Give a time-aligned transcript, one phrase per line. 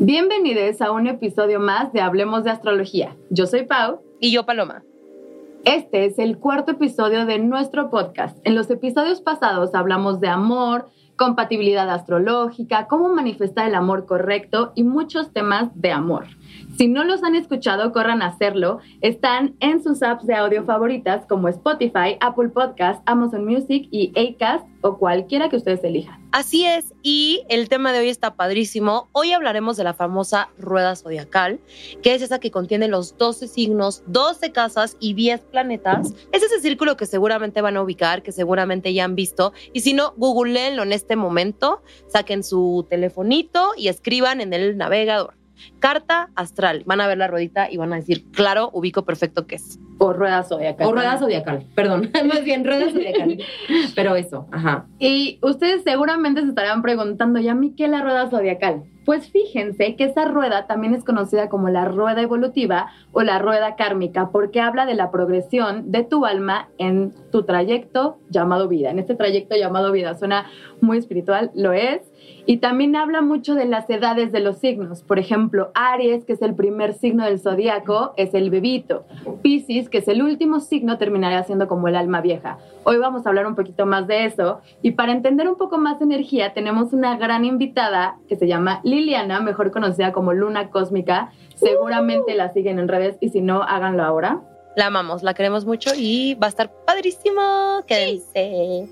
[0.00, 3.16] Bienvenidos a un episodio más de Hablemos de Astrología.
[3.30, 3.98] Yo soy Pau.
[4.20, 4.84] Y yo Paloma.
[5.64, 8.38] Este es el cuarto episodio de nuestro podcast.
[8.44, 10.86] En los episodios pasados hablamos de amor,
[11.16, 16.26] compatibilidad astrológica, cómo manifestar el amor correcto y muchos temas de amor.
[16.76, 18.78] Si no los han escuchado, corran a hacerlo.
[19.00, 24.64] Están en sus apps de audio favoritas como Spotify, Apple Podcast, Amazon Music y Acast
[24.80, 26.20] o cualquiera que ustedes elijan.
[26.30, 29.08] Así es, y el tema de hoy está padrísimo.
[29.12, 31.58] Hoy hablaremos de la famosa rueda zodiacal,
[32.02, 36.12] que es esa que contiene los 12 signos, 12 casas y 10 planetas.
[36.30, 39.54] Es ese círculo que seguramente van a ubicar, que seguramente ya han visto.
[39.72, 45.37] Y si no, googleenlo en este momento, saquen su telefonito y escriban en el navegador.
[45.78, 46.82] Carta astral.
[46.86, 49.78] Van a ver la ruedita y van a decir, claro, ubico perfecto qué es.
[49.98, 50.86] O rueda zodiacal.
[50.86, 52.10] O rueda zodiacal, perdón.
[52.26, 53.38] Más bien rueda zodiacal.
[53.94, 54.86] Pero eso, ajá.
[54.98, 58.84] Y ustedes seguramente se estarán preguntando, ¿y a mí qué es la rueda zodiacal?
[59.08, 63.74] Pues fíjense que esa rueda también es conocida como la rueda evolutiva o la rueda
[63.74, 68.90] kármica porque habla de la progresión de tu alma en tu trayecto llamado vida.
[68.90, 70.44] En este trayecto llamado vida suena
[70.82, 72.02] muy espiritual, lo es.
[72.50, 75.02] Y también habla mucho de las edades de los signos.
[75.02, 79.04] Por ejemplo, Aries, que es el primer signo del zodiaco, es el bebito.
[79.42, 82.56] Piscis, que es el último signo, terminará siendo como el alma vieja.
[82.84, 84.62] Hoy vamos a hablar un poquito más de eso.
[84.80, 88.80] Y para entender un poco más de energía, tenemos una gran invitada que se llama
[88.82, 91.30] Liliana, mejor conocida como Luna Cósmica.
[91.54, 94.40] Seguramente la siguen en redes y si no, háganlo ahora.
[94.74, 97.82] La amamos, la queremos mucho y va a estar padrísimo.
[97.86, 98.88] Quédense.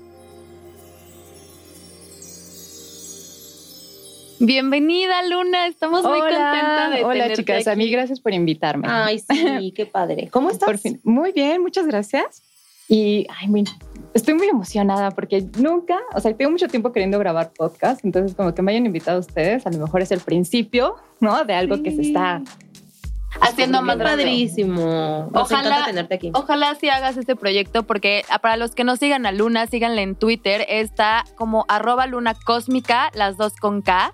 [4.39, 5.67] Bienvenida, Luna.
[5.67, 7.67] Estamos muy contentas de Hola, chicas.
[7.67, 8.87] A mí, gracias por invitarme.
[8.89, 10.29] Ay, sí, qué padre.
[10.31, 10.67] ¿Cómo estás?
[10.67, 10.99] Por fin.
[11.03, 12.43] Muy bien, muchas gracias.
[12.87, 13.65] Y ay,
[14.13, 18.53] estoy muy emocionada porque nunca, o sea, tengo mucho tiempo queriendo grabar podcast, entonces como
[18.53, 21.43] que me hayan invitado a ustedes, a lo mejor es el principio, ¿no?
[21.43, 22.41] De algo que se está
[23.41, 25.29] haciendo más padrísimo.
[25.33, 26.31] ojalá tenerte aquí.
[26.33, 30.03] Ojalá si hagas este proyecto porque ah, para los que no sigan a Luna, síganle
[30.03, 34.13] en Twitter, está como arroba luna cósmica, las dos con K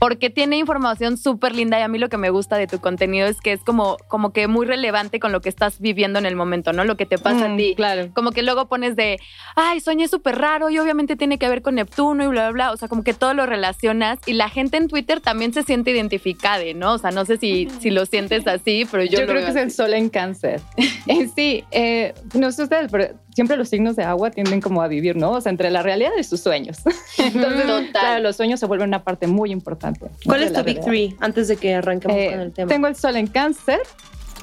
[0.00, 3.28] porque tiene información súper linda y a mí lo que me gusta de tu contenido
[3.28, 6.34] es que es como, como que muy relevante con lo que estás viviendo en el
[6.34, 6.84] momento, ¿no?
[6.84, 7.74] Lo que te pasa a Mm, ti.
[7.76, 8.08] claro.
[8.14, 9.18] Como que luego pones de,
[9.56, 12.72] ay, soñé súper raro y obviamente tiene que ver con Neptuno y bla, bla, bla.
[12.72, 15.90] O sea, como que todo lo relacionas y la gente en Twitter también se siente
[15.90, 16.94] identificada, ¿no?
[16.94, 19.44] O sea, no sé si, si lo sientes así, pero yo, Yo, lo creo veo
[19.44, 20.60] que es el sol en cáncer.
[21.06, 24.88] Eh, sí, eh, no sé ustedes, pero siempre los signos de agua tienden como a
[24.88, 25.32] vivir, ¿no?
[25.32, 26.78] O sea, entre la realidad y sus sueños.
[27.18, 27.90] Entonces, Total.
[27.92, 30.10] claro, los sueños se vuelven una parte muy importante.
[30.26, 30.80] ¿Cuál es tu Big.
[30.80, 32.68] Three antes de que arranquemos Eh, con el tema?
[32.68, 33.80] Tengo el sol en cáncer,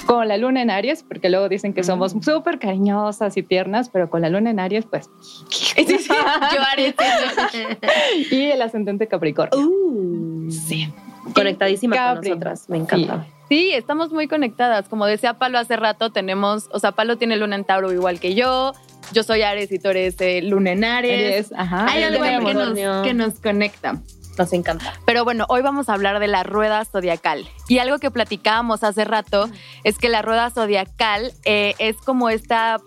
[0.05, 2.21] con la luna en Aries, porque luego dicen que somos Mm.
[2.21, 5.09] súper cariñosas y tiernas, pero con la luna en Aries, pues,
[5.77, 6.95] Yo Aries.
[8.31, 9.59] y el ascendente Capricornio.
[9.67, 10.91] Uh, Sí.
[11.33, 12.29] Conectadísima Capri.
[12.29, 12.69] con nosotras.
[12.69, 13.25] Me encanta.
[13.25, 14.89] Sí, estamos muy conectadas.
[14.89, 18.35] Como decía Palo hace rato, tenemos, o sea, Palo tiene luna en Tauro igual que
[18.35, 18.73] yo.
[19.13, 21.13] Yo soy Aries y tú eres eh, luna en Aries.
[21.13, 21.85] Aries, ajá.
[21.89, 24.01] Hay algo que nos, que nos conecta.
[24.37, 24.93] Nos encanta.
[25.05, 27.49] Pero bueno, hoy vamos a hablar de la rueda zodiacal.
[27.67, 29.49] Y algo que platicábamos hace rato
[29.83, 32.77] es que la rueda zodiacal eh, es como esta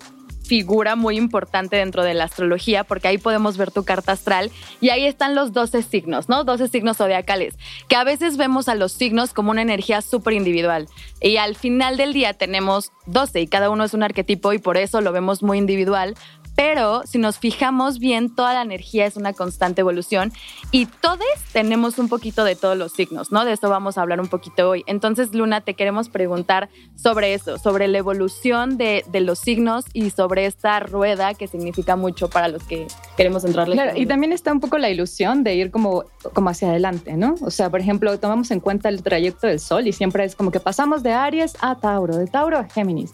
[0.50, 4.50] figura muy importante dentro de la astrología, porque ahí podemos ver tu carta astral
[4.80, 6.42] y ahí están los 12 signos, ¿no?
[6.42, 7.56] 12 signos zodiacales,
[7.86, 10.88] que a veces vemos a los signos como una energía súper individual.
[11.20, 14.76] Y al final del día tenemos 12 y cada uno es un arquetipo y por
[14.76, 16.16] eso lo vemos muy individual.
[16.56, 20.32] Pero si nos fijamos bien, toda la energía es una constante evolución
[20.70, 21.18] y todos
[21.52, 23.44] tenemos un poquito de todos los signos, ¿no?
[23.44, 24.84] De eso vamos a hablar un poquito hoy.
[24.86, 30.10] Entonces, Luna, te queremos preguntar sobre eso, sobre la evolución de, de los signos y
[30.10, 32.86] sobre esta rueda que significa mucho para los que
[33.16, 33.74] queremos entrarle.
[33.74, 37.34] Claro, y también está un poco la ilusión de ir como, como hacia adelante, ¿no?
[37.40, 40.50] O sea, por ejemplo, tomamos en cuenta el trayecto del Sol y siempre es como
[40.50, 43.12] que pasamos de Aries a Tauro, de Tauro a Géminis.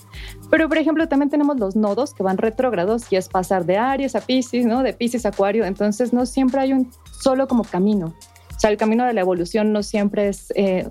[0.50, 4.16] Pero, por ejemplo, también tenemos los nodos que van retrógrados y es pasar de Aries
[4.16, 4.83] a Pisces, ¿no?
[4.83, 5.66] De Pisces a Acuario.
[5.66, 6.91] Entonces, no siempre hay un
[7.21, 8.15] solo como camino.
[8.56, 10.54] O sea, el camino de la evolución no siempre es...
[10.56, 10.88] eh,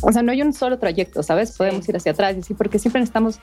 [0.00, 1.56] o sea, no hay un solo trayecto, ¿sabes?
[1.56, 3.40] Podemos ir hacia atrás y así, porque siempre estamos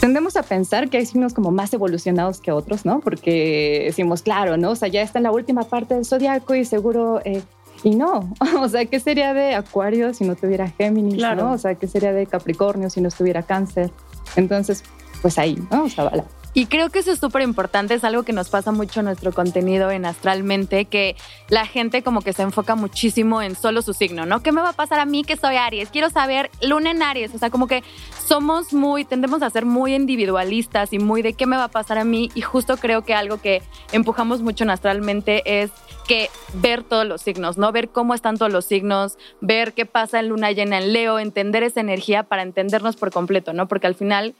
[0.00, 3.00] tendemos a pensar que hay signos como más evolucionados que otros, ¿no?
[3.00, 4.72] Porque decimos, claro, ¿no?
[4.72, 7.22] O sea, ya está en la última parte del zodiaco y seguro.
[7.24, 7.40] eh,
[7.84, 8.30] y no,
[8.60, 11.14] o sea, ¿qué sería de Acuario si no tuviera Géminis?
[11.14, 11.44] Claro.
[11.44, 11.52] ¿no?
[11.52, 13.90] O sea, ¿qué sería de Capricornio si no estuviera Cáncer?
[14.36, 14.84] Entonces,
[15.22, 15.84] pues ahí, ¿no?
[15.84, 16.24] O sea, la,
[16.54, 19.32] Y creo que eso es súper importante, es algo que nos pasa mucho en nuestro
[19.32, 21.16] contenido en Astralmente, que
[21.48, 24.42] la gente como que se enfoca muchísimo en solo su signo, ¿no?
[24.42, 25.88] ¿Qué me va a pasar a mí que soy Aries?
[25.88, 27.82] Quiero saber luna en Aries, o sea, como que
[28.26, 31.96] somos muy, tendemos a ser muy individualistas y muy de qué me va a pasar
[31.96, 33.62] a mí y justo creo que algo que
[33.92, 35.70] empujamos mucho en Astralmente es
[36.06, 37.72] que ver todos los signos, ¿no?
[37.72, 41.62] Ver cómo están todos los signos, ver qué pasa en luna llena en Leo, entender
[41.62, 43.68] esa energía para entendernos por completo, ¿no?
[43.68, 44.34] Porque al final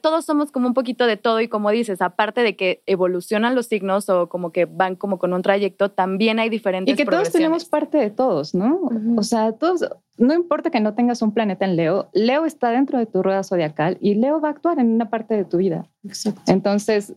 [0.00, 3.66] todos somos como un poquito de todo y como dices, aparte de que evolucionan los
[3.66, 7.30] signos o como que van como con un trayecto, también hay diferentes Y que todos
[7.30, 8.80] tenemos parte de todos, ¿no?
[9.16, 9.88] O sea, todos,
[10.18, 13.42] no importa que no tengas un planeta en Leo, Leo está dentro de tu rueda
[13.42, 15.88] zodiacal y Leo va a actuar en una parte de tu vida.
[16.04, 16.42] Exacto.
[16.46, 17.14] Entonces,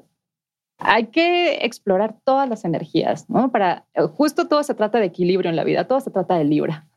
[0.78, 3.52] hay que explorar todas las energías, ¿no?
[3.52, 3.86] Para,
[4.16, 6.88] justo todo se trata de equilibrio en la vida, todo se trata de libra,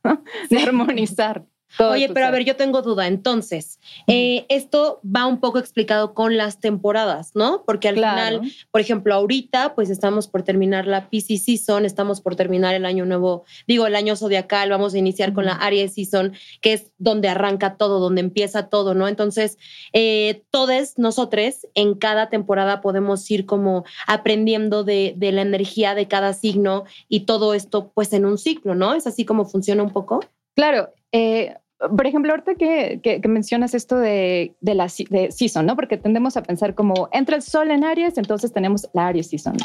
[0.51, 1.45] de armonizar.
[1.79, 3.07] Oye, pero a ver, yo tengo duda.
[3.07, 7.63] Entonces, eh, esto va un poco explicado con las temporadas, ¿no?
[7.65, 12.37] Porque al final, por ejemplo, ahorita, pues estamos por terminar la Pisces Season, estamos por
[12.37, 16.33] terminar el año nuevo, digo, el año zodiacal, vamos a iniciar con la Aries Season,
[16.61, 19.07] que es donde arranca todo, donde empieza todo, ¿no?
[19.07, 19.59] Entonces,
[19.93, 26.09] eh, todos nosotros en cada temporada podemos ir como aprendiendo de, de la energía de
[26.09, 28.95] cada signo y todo esto, pues en un ciclo, ¿no?
[28.95, 30.21] Es así como funciona un poco.
[30.59, 35.77] Claro, eh, por ejemplo, ahorita que, que, mencionas esto de, de, la de season, ¿no?
[35.77, 39.57] Porque tendemos a pensar como entra el sol en Aries, entonces tenemos la Aries season.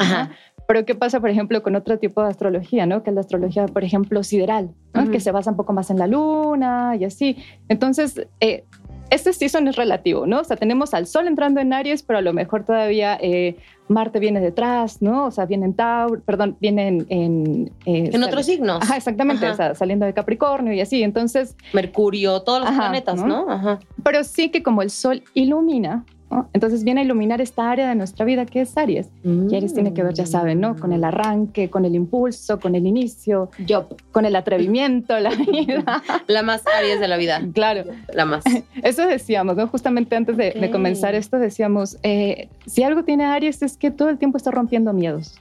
[0.68, 3.01] Pero ¿qué pasa, por ejemplo, con otro tipo de astrología, ¿no?
[3.01, 4.69] Que es la astrología, por ejemplo, sideral,
[5.12, 7.38] que se basa un poco más en la luna y así.
[7.69, 8.63] Entonces, eh,
[9.10, 10.42] este season es relativo, ¿no?
[10.42, 13.57] O sea, tenemos al Sol entrando en Aries, pero a lo mejor todavía eh,
[13.88, 15.25] Marte viene detrás, ¿no?
[15.25, 17.06] O sea, viene en Tauro, perdón, viene en...
[17.09, 18.81] En, eh, en otros signos.
[18.81, 21.56] Ajá, exactamente, O sea, saliendo de Capricornio y así, entonces...
[21.74, 23.50] Mercurio, todos los planetas, ¿no?
[23.50, 23.80] Ajá.
[24.03, 26.06] Pero sí que como el Sol ilumina,
[26.53, 29.09] entonces viene a iluminar esta área de nuestra vida que es Aries.
[29.24, 30.75] Y Aries tiene que ver, ya saben, ¿no?
[30.75, 33.88] Con el arranque, con el impulso, con el inicio, Yo.
[34.12, 36.03] con el atrevimiento, la vida.
[36.27, 37.41] la más Aries de la vida.
[37.53, 37.83] Claro.
[38.13, 38.44] La más.
[38.83, 39.68] Eso decíamos, ¿no?
[39.68, 44.18] Justamente antes de, comenzar esto decíamos, eh, si algo tiene Aries es que todo el
[44.18, 45.35] tiempo está rompiendo miedos.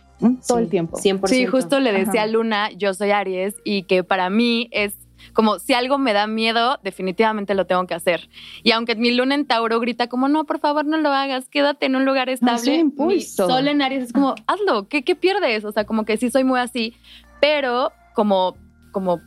[0.46, 0.98] Todo el tiempo.
[0.98, 1.26] 100%.
[1.26, 4.94] Sí, justo le decía a Luna, yo soy Aries y que para mí es
[5.32, 8.28] como si algo me da miedo, definitivamente lo tengo que hacer.
[8.62, 11.86] Y aunque mi luna en Tauro grita como, no, por favor, no lo hagas, quédate
[11.86, 12.84] en un lugar estable.
[12.84, 15.64] No, mi sol en Aries es como, hazlo, ¿qué, ¿qué, pierdes?
[15.64, 16.94] O sea, como que sí soy muy así,
[17.40, 18.56] pero como,
[18.90, 19.20] como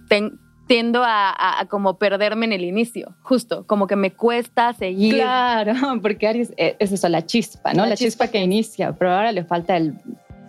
[0.68, 5.16] tiendo a, como perderme en el inicio, justo, como que me cuesta seguir.
[5.16, 7.86] Claro, porque Aries eh, es eso, la chispa, ¿no?
[7.86, 9.96] La, chispa, que inicia, pero ahora le falta el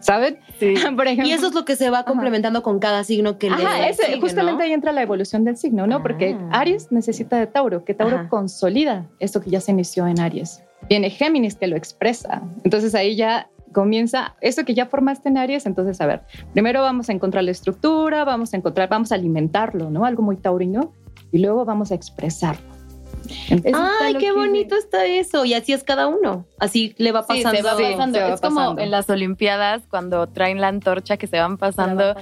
[0.06, 0.38] ¿saben?
[0.58, 0.74] Sí.
[0.96, 3.78] Por ejemplo, y eso es lo que se va complementando con cada signo que Ajá,
[3.78, 6.02] le ese, justamente ahí entra la evolución del signo, ¿no?
[6.02, 6.60] Porque ah.
[6.60, 10.62] Aries necesita de Tauro, que Tauro consolida esto que ya se inició en Aries.
[10.88, 12.42] Viene Géminis que lo expresa.
[12.62, 17.10] Entonces ahí ya comienza eso que ya formaste en Aries, entonces a ver, primero vamos
[17.10, 20.04] a encontrar la estructura, vamos a encontrar, vamos a alimentarlo, ¿no?
[20.04, 20.92] Algo muy taurino
[21.32, 22.75] y luego vamos a expresarlo.
[23.74, 25.44] Ay, qué bonito está eso.
[25.44, 26.46] Y así es cada uno.
[26.58, 27.62] Así le va pasando.
[27.62, 28.18] va pasando.
[28.18, 32.14] es como en las Olimpiadas cuando traen la antorcha que se van pasando.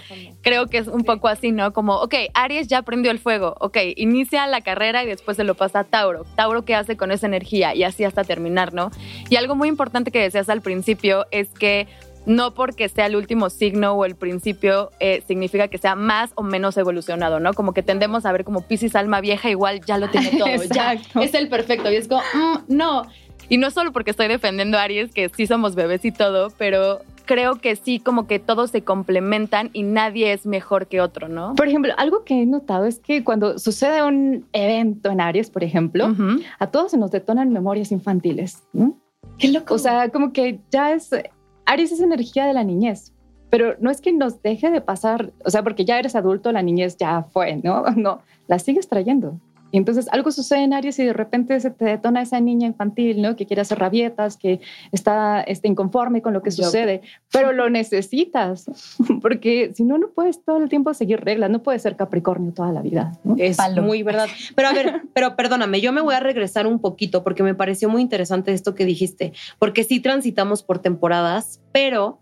[0.43, 1.73] Creo que es un poco así, ¿no?
[1.73, 3.55] Como, ok, Aries ya prendió el fuego.
[3.61, 6.25] Ok, inicia la carrera y después se lo pasa a Tauro.
[6.37, 7.75] Tauro, ¿qué hace con esa energía?
[7.75, 8.91] Y así hasta terminar, ¿no?
[9.29, 11.87] Y algo muy importante que decías al principio es que
[12.27, 16.43] no porque sea el último signo o el principio eh, significa que sea más o
[16.43, 17.53] menos evolucionado, ¿no?
[17.53, 20.93] Como que tendemos a ver como Pisces alma vieja igual ya lo tiene todo, ya
[21.21, 23.07] es el perfecto y es como, mm, no.
[23.49, 27.01] Y no solo porque estoy defendiendo a Aries, que sí somos bebés y todo, pero
[27.27, 31.55] creo que sí, como que todos se complementan y nadie es mejor que otro, ¿no?
[31.55, 35.65] Por ejemplo, algo que he notado es que cuando sucede un evento en Aries, por
[35.65, 36.15] ejemplo,
[36.59, 38.63] a todos se nos detonan memorias infantiles.
[38.73, 38.99] ¿no?
[39.39, 39.75] Qué loco.
[39.75, 41.11] O sea, como que ya es
[41.67, 43.13] Aries es energía de la niñez,
[43.51, 46.63] pero no es que nos deje de pasar, o sea, porque ya eres adulto, la
[46.63, 47.85] niñez ya fue, ¿no?
[47.97, 49.39] No, la sigues trayendo.
[49.75, 53.21] Y entonces algo sucede en Aries y de repente se te detona esa niña infantil,
[53.21, 53.35] ¿no?
[53.35, 54.61] Que quiere hacer rabietas, que
[54.93, 57.03] está, está inconforme con lo que sucede,
[57.33, 58.67] pero lo necesitas,
[59.21, 62.71] porque si no, no puedes todo el tiempo seguir reglas, no puedes ser Capricornio toda
[62.71, 63.19] la vida.
[63.37, 64.29] Es muy verdad.
[64.55, 67.89] Pero a ver, pero perdóname, yo me voy a regresar un poquito porque me pareció
[67.89, 72.21] muy interesante esto que dijiste, porque sí transitamos por temporadas, pero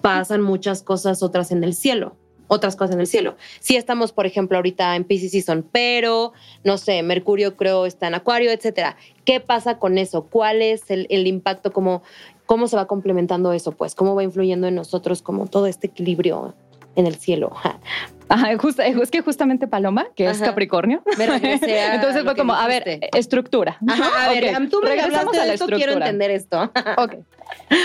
[0.00, 2.17] pasan muchas cosas otras en el cielo
[2.48, 3.36] otras cosas en el cielo.
[3.60, 6.32] Sí estamos, por ejemplo, ahorita en Pisces Season, pero,
[6.64, 8.96] no sé, Mercurio creo está en Acuario, etcétera.
[9.24, 10.24] ¿Qué pasa con eso?
[10.24, 11.72] ¿Cuál es el, impacto?
[11.72, 12.02] ¿Cómo,
[12.46, 13.72] ¿Cómo se va complementando eso?
[13.72, 16.54] Pues, ¿cómo va influyendo en nosotros como todo este equilibrio
[16.98, 17.52] en el cielo.
[18.28, 20.46] Ajá, justo, es que justamente Paloma, que es Ajá.
[20.46, 21.02] Capricornio.
[21.16, 21.24] Me
[21.94, 23.78] Entonces fue como, a ver, estructura.
[23.86, 26.06] Ajá, a ver, Ok, am- tú me regresamos a de la esto, quiero estructura.
[26.06, 26.70] entender esto.
[26.98, 27.14] Ok.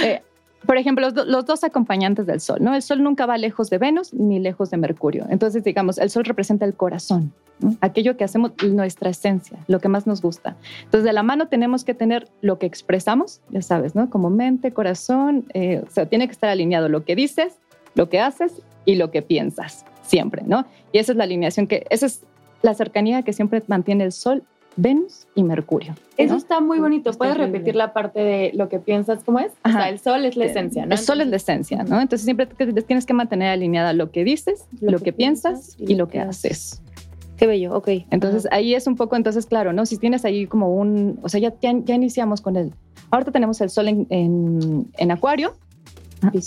[0.04, 0.22] Eh,
[0.66, 2.74] por ejemplo, los, do- los dos acompañantes del Sol, ¿no?
[2.74, 5.26] El Sol nunca va lejos de Venus ni lejos de Mercurio.
[5.30, 7.34] Entonces, digamos, el Sol representa el corazón,
[7.82, 10.56] aquello que hacemos, nuestra esencia, lo que más nos gusta.
[10.86, 14.10] Entonces, de la mano tenemos que tener lo que expresamos, ya sabes, ¿no?
[14.10, 17.56] Como mente, corazón, eh, o sea, tiene que estar alineado lo que dices,
[17.96, 20.66] lo que haces y lo que piensas, siempre, ¿no?
[20.92, 22.22] Y esa es la alineación que, esa es
[22.62, 24.44] la cercanía que siempre mantiene el Sol,
[24.76, 25.96] Venus y Mercurio.
[26.18, 26.38] Eso ¿no?
[26.38, 27.10] está muy bonito.
[27.10, 27.58] Está ¿Puedes increíble.
[27.60, 29.24] repetir la parte de lo que piensas?
[29.24, 29.52] ¿Cómo es?
[29.52, 29.80] O Ajá.
[29.80, 30.94] sea, el sol es la esencia, ¿no?
[30.94, 32.02] El sol es la esencia, ¿no?
[32.02, 36.20] Entonces siempre tienes que mantener alineada lo que dices, lo, que, piensas y lo que
[36.20, 36.82] haces.
[37.38, 37.90] Qué bello, ok.
[38.12, 39.86] Entonces ahí es un poco, entonces claro, ¿no?
[39.86, 42.74] Si tienes ahí como un, o sea, ya, ya, ya iniciamos con el,
[43.12, 45.56] ahorita tenemos el sol en, en, en Acuario,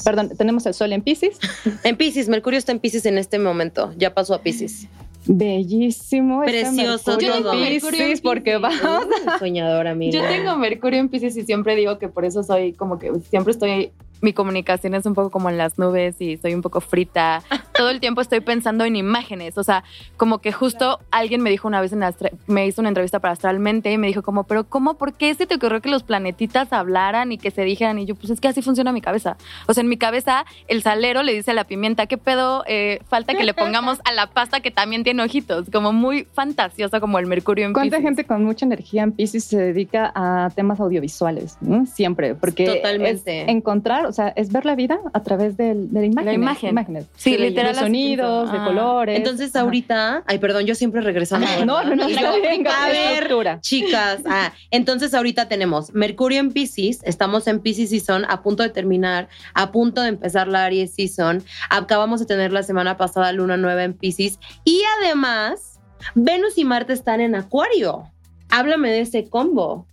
[0.04, 1.38] perdón, tenemos el sol en Pisces,
[1.84, 3.92] En Pisces, Mercurio está en Pisces en este momento.
[3.96, 4.88] Ya pasó a Pisces.
[5.26, 6.42] Bellísimo.
[6.42, 7.52] Precioso Mercurio todo.
[7.54, 9.06] en Mercurio en Piscis, porque vamos
[9.38, 10.12] Soñadora, amiga.
[10.12, 13.52] Yo tengo Mercurio en Pisces y siempre digo que por eso soy como que siempre
[13.52, 17.42] estoy, mi comunicación es un poco como en las nubes y soy un poco frita.
[17.76, 19.84] Todo el tiempo estoy pensando en imágenes, o sea,
[20.16, 23.32] como que justo alguien me dijo una vez, en Astra- me hizo una entrevista para
[23.32, 24.94] Astralmente y me dijo como, pero ¿cómo?
[24.94, 27.98] ¿Por qué se te ocurrió que los planetitas hablaran y que se dijeran?
[27.98, 29.36] Y yo, pues es que así funciona mi cabeza.
[29.66, 32.64] O sea, en mi cabeza el salero le dice a la pimienta, ¿qué pedo?
[32.66, 37.00] Eh, falta que le pongamos a la pasta que también tiene ojitos, como muy fantasioso
[37.00, 40.80] como el Mercurio en ¿Cuánta gente con mucha energía en Pisces se dedica a temas
[40.80, 41.58] audiovisuales?
[41.60, 41.84] ¿no?
[41.86, 43.42] Siempre, porque Totalmente.
[43.42, 46.34] es encontrar, o sea, es ver la vida a través del- de, imágenes.
[46.34, 46.70] imagen.
[46.70, 47.06] imágenes.
[47.16, 47.44] Sí, bello.
[47.44, 47.74] literal.
[47.74, 48.52] de sonidos, pienso.
[48.52, 48.64] de Ah.
[48.66, 49.16] colores.
[49.18, 49.64] Entonces Ajá.
[49.64, 51.46] ahorita, ay, perdón, yo siempre regresando.
[51.46, 51.64] Ajá.
[51.64, 57.00] No, no, no, está bien, a ver, chicas, ah, entonces ahorita tenemos Mercurio en Pisces,
[57.04, 61.42] estamos en Pisces Season, a punto de terminar, a punto de empezar la Aries Season,
[61.70, 65.80] acabamos de tener la semana pasada Luna Nueva en Pisces y además
[66.14, 68.04] Venus y Marte están en Acuario.
[68.50, 69.86] Háblame de ese combo.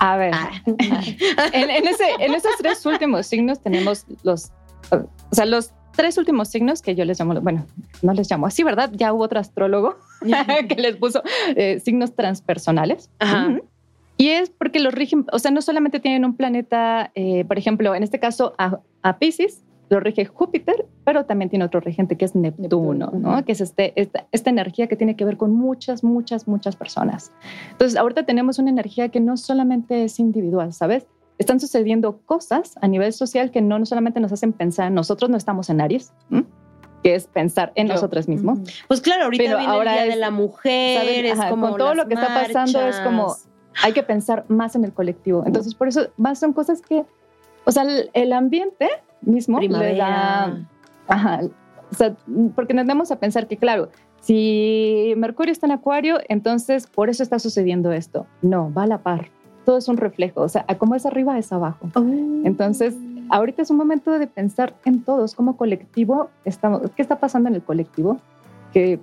[0.00, 0.50] A ver, Ah.
[0.66, 4.50] en, en ese, en esos tres últimos signos tenemos los,
[4.90, 7.66] o sea, los tres últimos signos que yo les llamo, bueno,
[8.02, 8.90] no les llamo así, ¿verdad?
[8.94, 9.96] Ya hubo otro astrólogo
[10.68, 11.22] que les puso
[11.54, 13.10] eh, signos transpersonales.
[13.18, 13.48] Ajá.
[13.48, 13.60] Ujú.
[14.16, 17.94] Y es porque los rigen, o sea, no solamente tienen un planeta, eh, por ejemplo,
[17.94, 22.24] en este caso a, a Pisces, lo rige Júpiter, pero también tiene otro regente que
[22.24, 23.44] es Neptuno, Neptuno, ¿no?
[23.44, 27.32] Que es este, esta, esta energía que tiene que ver con muchas, muchas, muchas personas.
[27.72, 31.06] Entonces, ahorita tenemos una energía que no solamente es individual, ¿sabes?
[31.38, 35.36] Están sucediendo cosas a nivel social que no, no solamente nos hacen pensar, nosotros no
[35.36, 36.44] estamos en Aries, ¿m?
[37.02, 37.94] que es pensar en Yo.
[37.94, 41.32] nosotros mismos, Pues claro, ahorita Pero viene ahora el Día es- de la Mujer, ¿sabes?
[41.32, 43.48] es como con todo lo que está pasando es como marchas.
[43.82, 45.42] hay que pensar más en el colectivo.
[45.46, 47.04] Entonces, por eso más son cosas que,
[47.70, 48.88] o sea, el, el ambiente
[49.22, 50.66] mismo le da, primavera.
[51.06, 51.40] ajá,
[51.92, 52.14] o sea,
[52.56, 53.88] porque nos vamos a pensar que, claro,
[54.20, 58.26] si Mercurio está en Acuario, entonces por eso está sucediendo esto.
[58.42, 59.28] No, va a la par.
[59.64, 61.88] Todo es un reflejo, o sea, a como es arriba es abajo.
[62.44, 62.96] Entonces,
[63.28, 66.28] ahorita es un momento de pensar en todos como colectivo.
[66.44, 68.18] Estamos, ¿Qué está pasando en el colectivo?
[68.72, 68.98] Que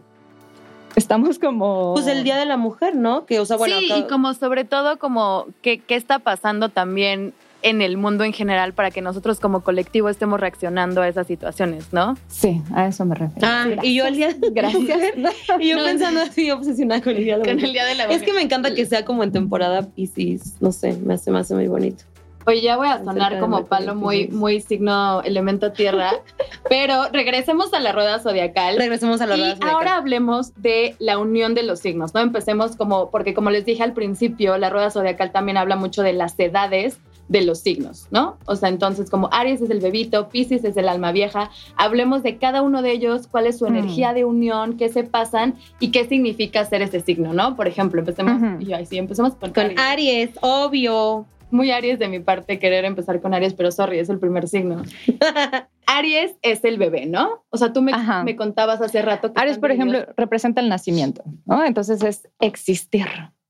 [0.95, 1.93] estamos como...
[1.93, 3.25] Pues el Día de la Mujer, ¿no?
[3.25, 6.69] Que, o sea, bueno, sí, acá- y como sobre todo como qué, qué está pasando
[6.69, 11.27] también en el mundo en general para que nosotros como colectivo estemos reaccionando a esas
[11.27, 12.17] situaciones, ¿no?
[12.27, 13.47] Sí, a eso me refiero.
[13.47, 14.83] Ah, y yo el día Gracias.
[15.59, 17.71] Y yo No, pensando así, obsesionada con el día de la mujer.
[17.71, 20.55] Día de la Es que me encanta que sea como en temporada Pisces.
[20.61, 22.03] No sé, me hace, me hace muy bonito.
[22.47, 26.13] Oye, ya voy a sonar como palo muy, muy signo elemento tierra,
[26.69, 28.77] pero regresemos a la rueda zodiacal.
[28.77, 29.75] Regresemos a la y rueda zodiacal.
[29.75, 32.21] ahora hablemos de la unión de los signos, ¿no?
[32.21, 36.13] Empecemos como, porque como les dije al principio, la rueda zodiacal también habla mucho de
[36.13, 36.99] las edades
[37.29, 38.38] de los signos, ¿no?
[38.46, 42.38] O sea, entonces como Aries es el bebito, Pisces es el alma vieja, hablemos de
[42.38, 43.75] cada uno de ellos, cuál es su Mm.
[43.75, 47.55] energía de unión, qué se pasan y qué significa ser ese signo, ¿no?
[47.55, 48.62] Por ejemplo, empecemos, Ujú.
[48.62, 49.79] y ay, sí, empecemos con, Con Aries.
[49.79, 51.25] Aries, obvio.
[51.50, 54.81] Muy Aries de mi parte querer empezar con Aries, pero sorry, es el primer signo.
[55.86, 57.46] Aries es el bebé, ¿no?
[57.50, 57.93] O sea, tú me,
[58.25, 61.63] me contabas hace rato que Aries, por ejemplo, representa el nacimiento, ¿no?
[61.63, 63.05] Entonces es existir.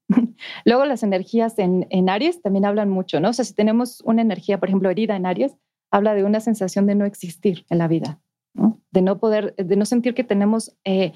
[0.66, 3.30] Luego las energías en, en Aries también hablan mucho, ¿no?
[3.30, 5.56] O sea, si tenemos una energía, por ejemplo, herida en Aries,
[5.92, 8.20] habla de una sensación de no existir en la vida,
[8.54, 8.80] ¿no?
[8.92, 11.14] De no poder, de no sentir que tenemos, eh,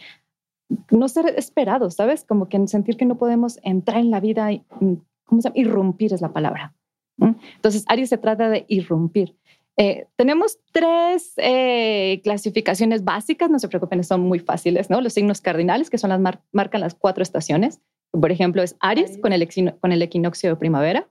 [0.90, 2.24] no ser esperados, ¿sabes?
[2.24, 4.94] Como que sentir que no podemos entrar en la vida, y, mm,
[5.26, 5.60] ¿cómo se llama?
[5.60, 6.74] Irrumpir es la palabra.
[7.18, 7.36] ¿no?
[7.56, 9.36] Entonces, Aries se trata de irrumpir.
[9.78, 15.02] Eh, tenemos tres eh, clasificaciones básicas, no se preocupen, son muy fáciles, ¿no?
[15.02, 17.80] Los signos cardinales, que son las mar- marcan las cuatro estaciones.
[18.12, 19.18] Por ejemplo, es Aries.
[19.20, 21.08] Con, el equino- con el equinoccio de primavera,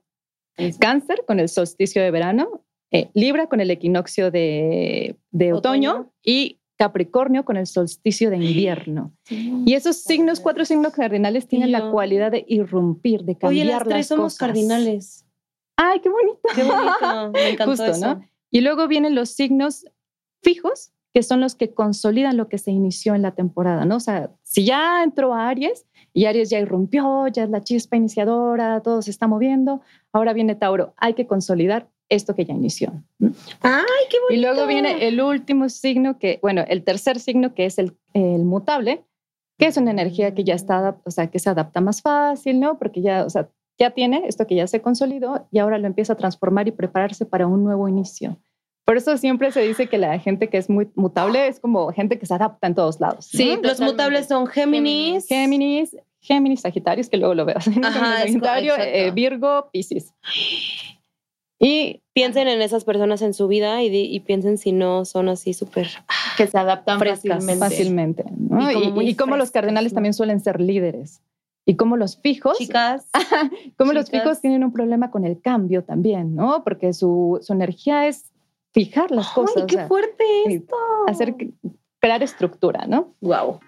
[0.79, 5.91] Cáncer con el solsticio de verano, eh, Libra con el equinoccio de, de otoño.
[5.91, 6.13] Otoño.
[6.23, 9.13] y Capricornio con el solsticio de invierno.
[9.65, 13.83] Y esos signos, cuatro signos cardinales, tienen la cualidad de irrumpir, de cambiar Oye, las
[13.83, 15.25] tres somos cardinales.
[15.77, 16.39] Ay, qué bonito.
[16.55, 17.31] Qué bonito.
[17.33, 18.15] Me encantó Justo, eso.
[18.15, 18.21] ¿no?
[18.51, 19.85] Y luego vienen los signos
[20.43, 23.97] fijos, que son los que consolidan lo que se inició en la temporada, ¿no?
[23.97, 27.97] O sea, si ya entró a Aries y Aries ya irrumpió, ya es la chispa
[27.97, 32.91] iniciadora, todo se está moviendo, ahora viene Tauro, hay que consolidar esto que ya inició.
[33.61, 34.33] Ay, qué bonito.
[34.33, 38.43] Y luego viene el último signo que, bueno, el tercer signo que es el, el
[38.43, 39.05] mutable,
[39.57, 42.77] que es una energía que ya está, o sea, que se adapta más fácil, ¿no?
[42.77, 43.49] Porque ya, o sea,
[43.79, 47.25] ya tiene esto que ya se consolidó y ahora lo empieza a transformar y prepararse
[47.25, 48.37] para un nuevo inicio.
[48.85, 52.17] Por eso siempre se dice que la gente que es muy mutable es como gente
[52.19, 53.29] que se adapta en todos lados.
[53.33, 53.37] ¿no?
[53.37, 55.27] Sí, los mutables son Géminis.
[55.27, 57.45] Géminis, Géminis, Sagitarios, que luego lo.
[57.45, 57.51] ¿no?
[57.53, 60.13] Ajá, co- Sagitario, eh, Virgo, Piscis.
[61.59, 65.53] Y Piensen en esas personas en su vida y, y piensen si no son así
[65.53, 65.87] súper.
[66.35, 67.35] que se adaptan Frescas.
[67.45, 67.59] fácilmente.
[67.65, 68.25] fácilmente.
[68.35, 68.69] ¿no?
[68.69, 69.95] Y como Y, y como los cardenales ¿no?
[69.95, 71.21] también suelen ser líderes.
[71.65, 73.09] Y como los fijos, Chicas.
[73.77, 74.23] como los chicas.
[74.23, 76.63] fijos tienen un problema con el cambio también, ¿no?
[76.65, 78.30] Porque su, su energía es
[78.73, 80.75] fijar las cosas, ¡Ay, o qué sea, fuerte esto!
[81.07, 81.35] hacer,
[81.99, 83.15] crear estructura, ¿no?
[83.21, 83.59] Wow.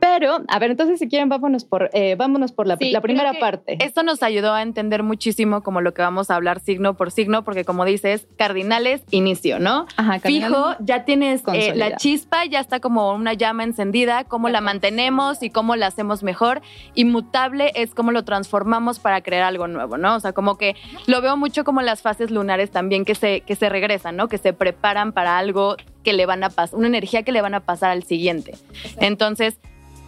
[0.00, 3.34] Pero, a ver, entonces si quieren, vámonos por, eh, vámonos por la, Sí, la primera
[3.34, 3.76] parte.
[3.84, 7.44] Esto nos ayudó a entender muchísimo como lo que vamos a hablar signo por signo,
[7.44, 9.86] porque como dices, cardinales, inicio, ¿no?
[9.96, 14.62] Ajá, Fijo, ya tienes eh, la chispa, ya está como una llama encendida, cómo la
[14.62, 16.62] mantenemos y cómo la hacemos mejor.
[16.94, 20.16] Inmutable es cómo lo transformamos para crear algo nuevo, ¿no?
[20.16, 20.76] O sea, como que
[21.06, 24.28] lo veo mucho como las fases lunares también que se, que se regresan, ¿no?
[24.28, 27.54] Que se preparan para algo que le van a pasar, una energía que le van
[27.54, 28.54] a pasar al siguiente.
[28.98, 29.58] Entonces,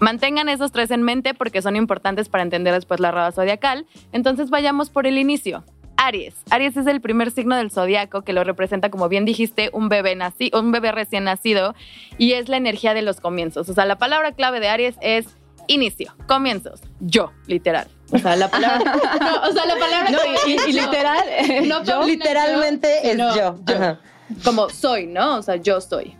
[0.00, 3.86] mantengan esos tres en mente porque son importantes para entender después la rueda zodiacal.
[4.12, 5.64] Entonces, vayamos por el inicio.
[5.96, 6.34] Aries.
[6.50, 10.16] Aries es el primer signo del zodiaco que lo representa, como bien dijiste, un bebé,
[10.16, 11.74] nací, un bebé recién nacido
[12.18, 13.68] y es la energía de los comienzos.
[13.68, 15.26] O sea, la palabra clave de Aries es
[15.68, 17.86] inicio, comienzos, yo, literal.
[18.10, 21.24] O sea, la palabra, no, o sea, la palabra No, que- y, y literal,
[21.68, 23.34] No, yo, Literalmente es yo.
[23.64, 23.96] yo.
[24.44, 25.38] Como soy, ¿no?
[25.38, 26.16] O sea, yo soy.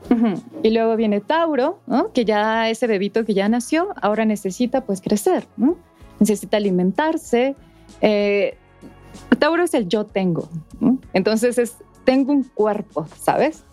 [0.63, 2.13] Y luego viene Tauro, ¿no?
[2.13, 5.77] que ya ese bebito que ya nació, ahora necesita pues crecer, ¿no?
[6.19, 7.57] necesita alimentarse.
[8.01, 8.57] Eh,
[9.39, 10.49] Tauro es el yo tengo,
[10.81, 10.99] ¿no?
[11.13, 13.65] entonces es tengo un cuerpo, ¿sabes?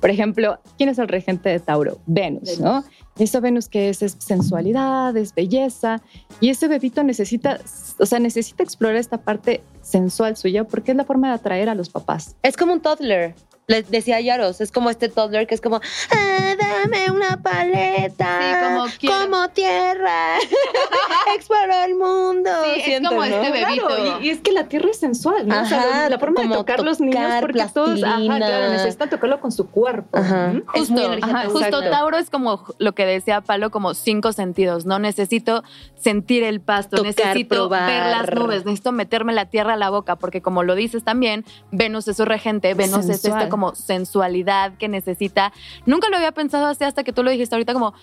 [0.00, 1.98] Por ejemplo, ¿quién es el regente de Tauro?
[2.06, 2.84] Venus, ¿no?
[3.18, 6.00] Esa Venus que es, es sensualidad, es belleza,
[6.40, 7.58] y ese bebito necesita,
[7.98, 11.74] o sea, necesita explorar esta parte sensual suya porque es la forma de atraer a
[11.74, 12.36] los papás.
[12.42, 13.34] Es como un toddler.
[13.70, 15.78] Les decía Yaros, es como este toddler que es como,
[16.10, 18.38] "Ah, dame una paleta.
[18.40, 20.38] Sí, como tierra.
[21.34, 22.50] Exploro el mundo.
[22.64, 23.24] Sí, es como ¿no?
[23.24, 23.86] este bebito.
[23.86, 25.62] Claro, y, y es que la tierra es sensual, ¿no?
[25.62, 29.52] o sea, la forma de tocar los niños, porque todos ajá, claro, necesitan tocarlo con
[29.52, 30.18] su cuerpo.
[30.18, 30.52] Ajá.
[30.52, 31.80] muy Justo, ajá, justo.
[31.90, 34.98] Tauro es como lo que decía Palo, como cinco sentidos, ¿no?
[34.98, 35.62] Necesito
[35.96, 37.90] sentir el pasto, Tocar, necesito probar.
[37.90, 41.44] ver las nubes, necesito meterme la tierra a la boca, porque como lo dices también,
[41.70, 45.52] Venus es su regente, Venus es esta como sensualidad que necesita.
[45.86, 47.94] Nunca lo había pensado así hasta que tú lo dijiste ahorita como...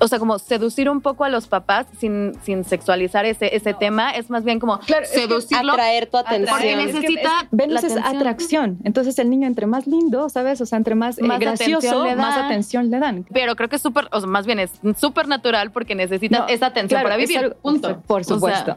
[0.00, 4.10] O sea, como seducir un poco a los papás sin, sin sexualizar ese, ese tema,
[4.10, 5.72] es más bien como Claro, es que seducirlo.
[5.72, 6.80] Atraer tu Porque atención.
[6.80, 8.78] Es que- necesita es- Venus es atracción.
[8.84, 10.60] Entonces el niño entre más lindo, ¿sabes?
[10.60, 13.24] O sea, entre más, eh, Más gracioso, atención le más atención le dan.
[13.32, 16.48] Pero creo que es súper, o sea, más bien es súper natural porque necesitas No,
[16.48, 17.38] esa atención Claro, para vivir.
[17.38, 18.00] algo- punto.
[18.06, 18.76] Por O sea, supuesto.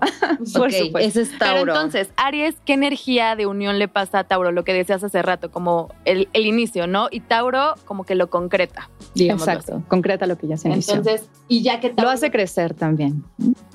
[0.53, 0.97] por Ok, supuesto.
[0.99, 1.73] ese es Pero Tauro.
[1.73, 4.51] entonces, Aries, ¿qué energía de unión le pasa a Tauro?
[4.51, 7.07] Lo que decías hace rato, como el, el inicio, ¿no?
[7.11, 10.93] Y Tauro como que lo concreta, digámoslo Exacto, concreta lo que ya se inició.
[10.93, 11.06] Entonces,
[11.47, 13.23] y ya que lo hace crecer también.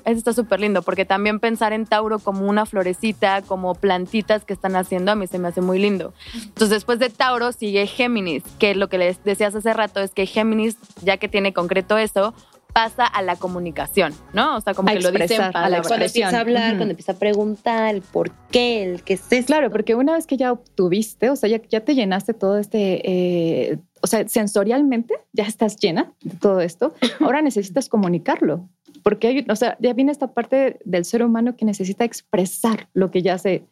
[0.05, 4.53] eso está súper lindo, porque también pensar en Tauro como una florecita, como plantitas que
[4.53, 6.13] están haciendo, a mí se me hace muy lindo.
[6.35, 10.25] Entonces, después de Tauro sigue Géminis, que lo que les decías hace rato es que
[10.25, 12.33] Géminis, ya que tiene concreto eso,
[12.73, 14.57] pasa a la comunicación, ¿no?
[14.57, 16.91] O sea, como A que lo dicen expresar, a la cuando empieza a hablar, cuando
[16.91, 19.45] empieza a preguntar el por qué, el qué es esto.
[19.45, 23.01] Claro, porque una vez que ya obtuviste, o sea, ya, ya te llenaste todo este,
[23.09, 28.67] eh, o sea, sensorialmente ya estás llena de todo esto, ahora necesitas comunicarlo,
[29.01, 33.11] porque hay, o sea, ya viene esta parte del ser humano que necesita expresar lo
[33.11, 33.63] que ya se,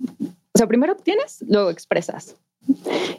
[0.00, 2.36] o sea, primero obtienes, luego expresas.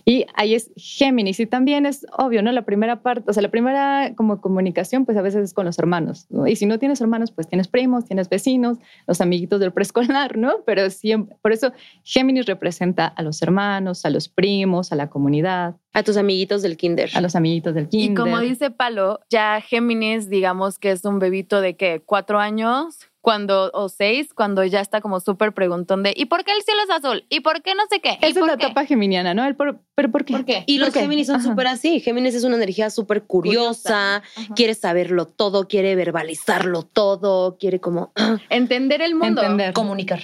[0.05, 2.51] Y ahí es Géminis y también es obvio, ¿no?
[2.51, 5.77] La primera parte, o sea, la primera como comunicación, pues a veces es con los
[5.79, 6.47] hermanos, ¿no?
[6.47, 8.77] Y si no tienes hermanos, pues tienes primos, tienes vecinos,
[9.07, 10.63] los amiguitos del preescolar, ¿no?
[10.65, 11.73] Pero siempre, por eso
[12.03, 16.77] Géminis representa a los hermanos, a los primos, a la comunidad, A tus amiguitos del
[16.77, 17.09] kinder.
[17.13, 18.11] a los amiguitos del kinder.
[18.11, 23.10] Y como dice Palo, ya Géminis, digamos que es un bebito de qué, cuatro años,
[23.21, 26.81] cuando, o seis, cuando ya está como súper preguntón de ¿y por qué el cielo
[26.83, 27.23] es azul?
[27.29, 28.17] ¿Y por qué no sé qué?
[28.21, 28.65] ¿Y Esa es la qué?".
[28.65, 29.45] etapa geminiana, ¿no?
[29.45, 30.33] El por- ¿Pero por qué?
[30.33, 30.63] ¿Por qué?
[30.65, 30.99] Y los ¿Por qué?
[31.01, 31.99] Géminis son súper así.
[31.99, 34.53] Géminis es una energía súper curiosa, Curiosa.
[34.55, 38.11] quiere saberlo todo, quiere verbalizarlo todo, quiere como
[38.49, 39.41] Entender el mundo.
[39.41, 39.73] Entender.
[39.73, 40.19] comunicar.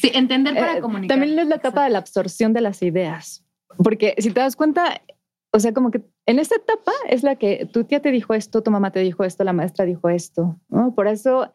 [0.00, 1.16] Sí, entender para Eh, comunicar.
[1.18, 3.44] También es la etapa de la absorción de las ideas.
[3.82, 5.00] Porque si te das cuenta,
[5.52, 8.62] o sea, como que en esta etapa es la que tu tía te dijo esto,
[8.62, 10.56] tu mamá te dijo esto, la maestra dijo esto.
[10.68, 10.94] ¿no?
[10.94, 11.54] Por eso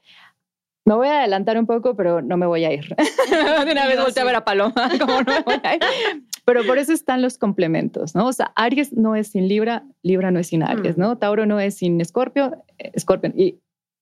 [0.88, 2.96] me voy a adelantar un poco, pero no me voy a ir.
[3.66, 5.82] de una vez volteé a ver a Paloma, como no me voy a ir.
[6.46, 8.26] Pero por eso están los complementos, ¿no?
[8.26, 11.02] O sea, Aries no es sin Libra, Libra no es sin Aries, Mm.
[11.02, 11.18] ¿no?
[11.18, 13.34] Tauro no es sin Escorpio, Escorpio.
[13.36, 13.60] Y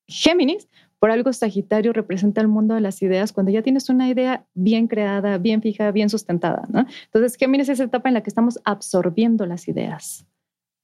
[0.08, 0.70] Géminis,
[1.00, 4.86] por algo Sagitario representa el mundo de las ideas cuando ya tienes una idea bien
[4.88, 6.86] creada, bien fija, bien sustentada, ¿no?
[7.06, 10.28] Entonces, Géminis es esa etapa en la que estamos absorbiendo las ideas.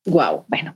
[0.05, 0.45] Wow.
[0.47, 0.75] Bueno,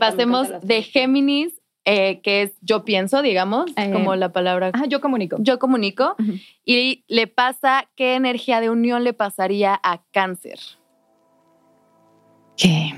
[0.00, 5.00] pasemos de Géminis, eh, que es yo pienso, digamos, Eh, como la palabra ah, yo
[5.00, 5.36] comunico.
[5.40, 6.14] yo comunico,
[6.64, 10.58] y le pasa qué energía de unión le pasaría a cáncer.
[12.56, 12.92] ¿Qué?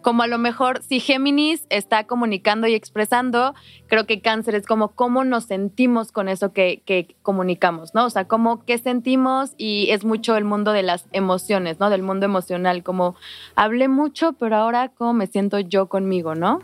[0.00, 3.54] Como a lo mejor si Géminis está comunicando y expresando,
[3.86, 8.06] creo que cáncer es como cómo nos sentimos con eso que, que comunicamos, ¿no?
[8.06, 11.90] O sea, cómo qué sentimos y es mucho el mundo de las emociones, ¿no?
[11.90, 13.14] Del mundo emocional, como
[13.56, 16.60] hablé mucho, pero ahora cómo me siento yo conmigo, ¿no?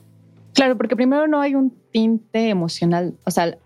[0.54, 3.14] Claro, porque primero no hay un tinte emocional.
[3.24, 3.56] O sea,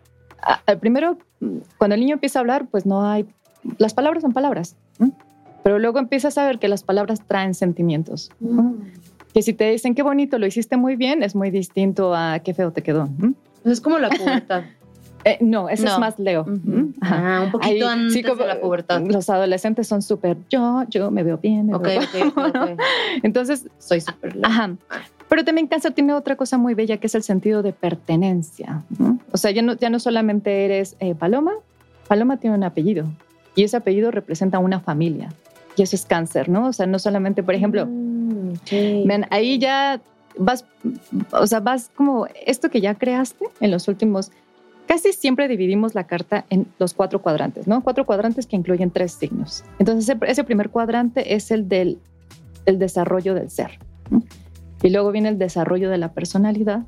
[0.42, 3.26] a- primero, mm, cuando el niño empieza a hablar, pues no hay.
[3.78, 4.76] Las palabras son palabras.
[5.62, 8.30] Pero luego empiezas a ver que las palabras traen sentimientos.
[8.42, 8.74] ¿m?
[9.32, 12.52] Que si te dicen qué bonito, lo hiciste muy bien, es muy distinto a qué
[12.52, 13.08] feo te quedó.
[13.20, 13.32] ¿m?
[13.64, 14.08] Es como la
[14.46, 14.64] pubertad.
[15.24, 15.92] Eh, no, ese No.
[15.94, 16.42] es más Leo.
[16.42, 16.52] Ujú.
[16.70, 16.88] ¿m?
[17.00, 17.38] Ajá.
[17.38, 19.00] ah, un poquito Ahí, antes sí, como- de la pubertad.
[19.06, 21.68] Los adolescentes son súper yo, yo me veo bien.
[21.68, 22.02] me Ok, veo-.
[23.22, 24.44] Entonces, Soy súper Leo.
[24.44, 24.76] Ajá.
[25.28, 28.82] Pero también cáncer tiene otra cosa muy bella que es el sentido de pertenencia.
[28.98, 29.18] ¿no?
[29.32, 31.52] O sea, ya no, ya no solamente eres eh, Paloma,
[32.08, 33.06] Paloma tiene un apellido
[33.54, 35.30] y ese apellido representa una familia
[35.76, 36.68] y eso es cáncer, ¿no?
[36.68, 37.88] O sea, no solamente, por ejemplo,
[38.64, 40.00] Mm, ahí ya
[40.38, 40.64] vas,
[41.32, 44.30] o sea, vas como esto que ya creaste en los últimos,
[44.86, 47.82] casi siempre dividimos la carta en los cuatro cuadrantes, ¿no?
[47.82, 49.64] Cuatro cuadrantes que incluyen tres signos.
[49.78, 51.98] Entonces, ese, ese primer cuadrante es el del
[52.66, 53.78] el desarrollo del ser.
[54.10, 54.22] ¿no?
[54.84, 56.82] Y luego viene el desarrollo de la personalidad,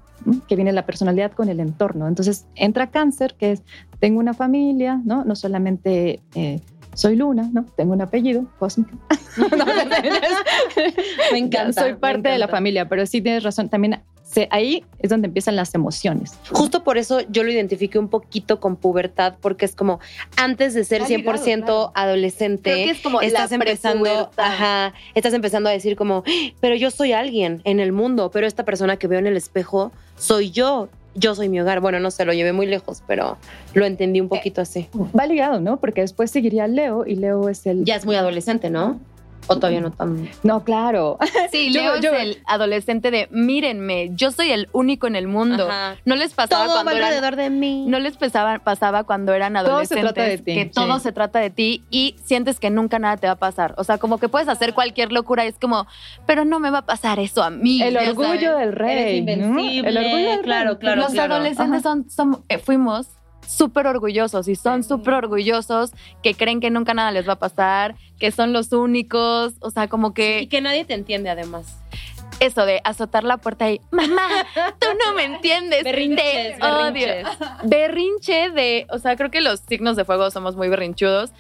[0.49, 2.07] que viene la personalidad con el entorno.
[2.07, 3.63] Entonces entra cáncer, que es,
[4.01, 5.25] tengo una familia, ¿no?
[5.25, 6.61] No solamente eh,
[6.97, 7.65] soy Luna, ¿no?
[7.77, 8.91] Tengo un apellido cósmico.
[9.37, 9.65] No,
[11.33, 11.83] Me encanta.
[11.83, 12.57] Soy parte de la encanta.
[12.57, 13.69] familia, pero sí tienes razón.
[13.69, 16.33] También se- ahí es donde empiezan las emociones.
[16.51, 20.01] Justo por eso yo lo identifiqué un poquito con pubertad, porque es como
[20.37, 21.93] antes de ser Va 100% ligado, claro.
[21.95, 26.25] adolescente, Creo que es como estás empezando, ajá, estás empezando a decir como,
[26.61, 29.93] pero yo soy alguien en el mundo, pero esta persona que veo en el espejo
[30.17, 30.89] soy yo.
[31.17, 31.81] Yo soy mi hogar.
[31.81, 33.39] Bueno, no sé, lo llevé muy lejos, pero
[33.75, 34.89] lo entendí un poquito así.
[35.19, 35.79] Va ligado, ¿no?
[35.79, 37.85] Porque después seguiría Leo y Leo es el...
[37.85, 39.01] Ya es muy adolescente, ¿no?
[39.49, 40.29] O todavía no tan.
[40.43, 41.19] No, claro.
[41.53, 45.29] Sí, Yo- Leo yo- es el adolescente de mírenme, yo soy el único en el
[45.29, 45.69] mundo.
[45.69, 45.97] Ajá.
[46.05, 47.85] No les pasaba Todo va cuando eran alrededor de mí.
[47.87, 50.71] No les pasaba, pasaba cuando eran Todo se adolescentes trata de ti, que sí.
[50.75, 53.75] todo se trata de ti y sientes que nunca nada te va a pasar.
[53.79, 55.87] O sea, como que puedes hacer cualquier locura y es como,
[56.27, 57.81] pero no me va a pasar eso a mí.
[57.83, 58.59] El orgullo sabes.
[58.59, 59.25] del rey.
[59.29, 60.79] El orgullo del claro, rey.
[60.79, 61.35] claro, Los claro.
[61.35, 63.07] adolescentes son, son- eh, fuimos
[63.47, 67.95] súper orgullosos y son súper orgullosos que creen que nunca nada les va a pasar,
[68.19, 69.55] que son los únicos.
[69.61, 71.79] O sea, como que Y que nadie te entiende además.
[72.41, 74.29] eso de azotar la puerta y, mamá,
[74.79, 76.93] tú no me entiendes, Berrinches, te odio.
[76.93, 77.39] berrinches.
[77.65, 81.31] berrinche de, o sea, creo que los signos de fuego somos muy berrinchudos.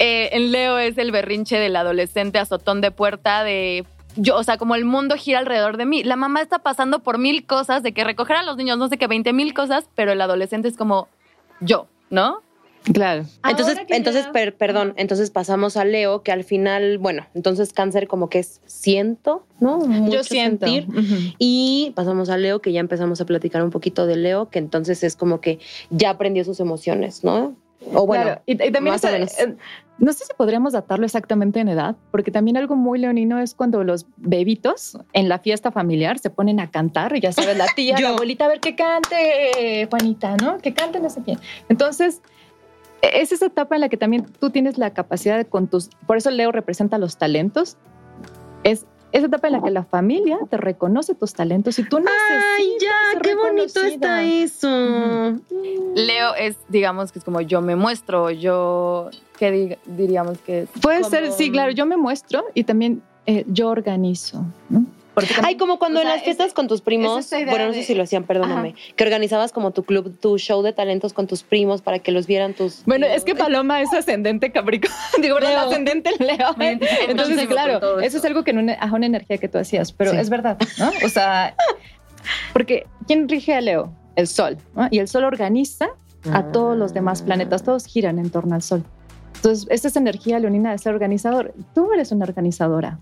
[0.00, 3.84] Eh, en Leo es el berrinche del adolescente azotón de puerta de
[4.16, 6.02] yo, o sea, como el mundo gira alrededor de mí.
[6.02, 8.96] La mamá está pasando por mil cosas, de que recoger a los niños, no sé
[8.98, 11.08] qué, 20 mil cosas, pero el adolescente es como
[11.60, 12.42] yo, ¿no?
[12.94, 13.24] Claro.
[13.46, 18.08] Entonces, entonces ya- per- perdón, entonces pasamos a Leo, que al final, bueno, entonces cáncer
[18.08, 19.78] como que es siento, ¿no?
[19.80, 20.66] Mucho Yo siento.
[20.66, 21.34] sentir.
[21.38, 25.04] Y pasamos a Leo, que ya empezamos a platicar un poquito de Leo, que entonces
[25.04, 25.58] es como que
[25.90, 27.54] ya aprendió sus emociones, ¿no?
[27.94, 29.38] O bueno, Claro, y, y también más o esa- menos.
[29.38, 29.56] eh,
[29.98, 33.82] no sé si podríamos datarlo exactamente en edad, porque también algo muy leonino es cuando
[33.84, 37.96] los bebitos en la fiesta familiar se ponen a cantar, y ya sabes, la tía,
[37.98, 38.08] Yo.
[38.08, 40.58] la abuelita, a ver que cante, Juanita, ¿no?
[40.58, 41.38] Que cante no sé quién.
[41.68, 42.20] Entonces,
[43.02, 45.88] e- es esa etapa en la que también tú tienes la capacidad de con tus,
[46.06, 47.76] por eso Leo representa los talentos,
[48.64, 52.44] es esa etapa en la que la familia te reconoce tus talentos y tú necesitas
[52.58, 53.12] ¡Ay, ya!
[53.12, 54.68] ser ¡Qué bonito está eso!
[55.94, 60.68] Leo es, digamos, que es como yo me muestro, yo, ¿qué di- diríamos que es?
[60.82, 64.84] Puede Como- ser, sí, claro, yo me muestro y también eh, yo organizo, ¿no?
[65.20, 67.66] Porque también- Ay, como cuando o en sea, las fiestas ese- con tus primos, bueno,
[67.66, 71.12] no sé si lo hacían, perdóname, que organizabas como tu club, tu show de talentos
[71.12, 72.84] con tus primos para que los vieran tus...
[72.86, 76.54] Bueno, es que Paloma es ascendente Capricornio, digo, perdón, ascendente Leo.
[76.60, 79.92] Entonces, Entonces, claro, eso es algo que no ne- ajá, una energía que tú hacías,
[79.92, 80.18] pero Sí.
[80.18, 80.90] es verdad, ¿no?
[81.04, 81.54] O sea,
[82.52, 83.92] porque ¿quién rige a Leo?
[84.16, 84.88] El Sol, ¿no?
[84.90, 85.88] Y el Sol organiza
[86.32, 88.84] a todos los demás planetas, todos giran en torno al Sol.
[89.36, 91.54] Entonces, esta es energía leonina de ser organizador.
[91.74, 92.98] Tú eres una organizadora.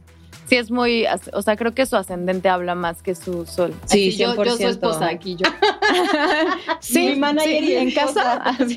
[0.48, 3.74] Sí, es muy, o sea, creo que su ascendente habla más que su sol.
[3.87, 4.68] Sí, Así, yo, yo su 100%.
[4.68, 5.46] esposa aquí, yo.
[6.80, 8.35] Sí, Mi manager sí, y en casa.
[8.44, 8.76] así.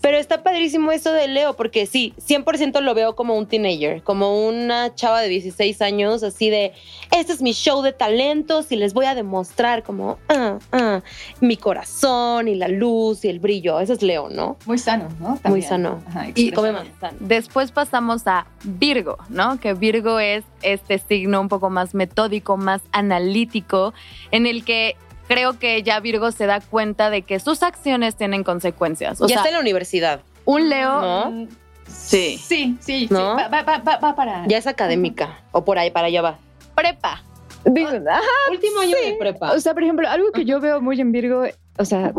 [0.00, 4.46] Pero está padrísimo eso de Leo, porque sí, 100% lo veo como un teenager, como
[4.46, 6.72] una chava de 16 años, así de,
[7.16, 11.02] este es mi show de talentos y les voy a demostrar como, ah, ah,
[11.40, 13.80] mi corazón y la luz y el brillo.
[13.80, 14.56] Ese es Leo, ¿no?
[14.66, 15.38] Muy sano, ¿no?
[15.44, 16.02] Muy sano.
[16.08, 17.16] Ajá, Y come manzana.
[17.20, 19.58] Después pasamos a Virgo, ¿no?
[19.60, 23.94] Que Virgo es este signo un poco más metódico, más analítico,
[24.30, 24.96] en el que
[25.28, 29.20] creo que ya Virgo se da cuenta de que sus acciones tienen consecuencias.
[29.20, 31.46] O ya sea, está en la universidad, un Leo, ¿no?
[31.86, 33.36] sí, Sí, sí, ¿No?
[33.38, 33.42] sí.
[33.42, 34.46] Va, va- va- va- va para.
[34.46, 36.38] Ya es académica, o por ahí, para allá va.
[36.74, 37.22] prepa.
[37.64, 39.10] Digo, ajá, Último año Sí.
[39.10, 39.52] de prepa.
[39.52, 41.44] O sea, por ejemplo, algo que yo veo muy en Virgo,
[41.78, 42.12] o sea,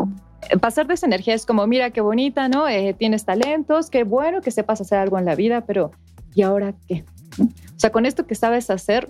[0.60, 2.66] pasar de esa energía es como, mira qué bonita, ¿no?
[2.68, 5.92] Eh, tienes talentos, qué bueno que sepas hacer algo en la vida, pero
[6.34, 7.04] ¿y ahora qué?
[7.38, 9.08] O sea, con esto que sabes hacer,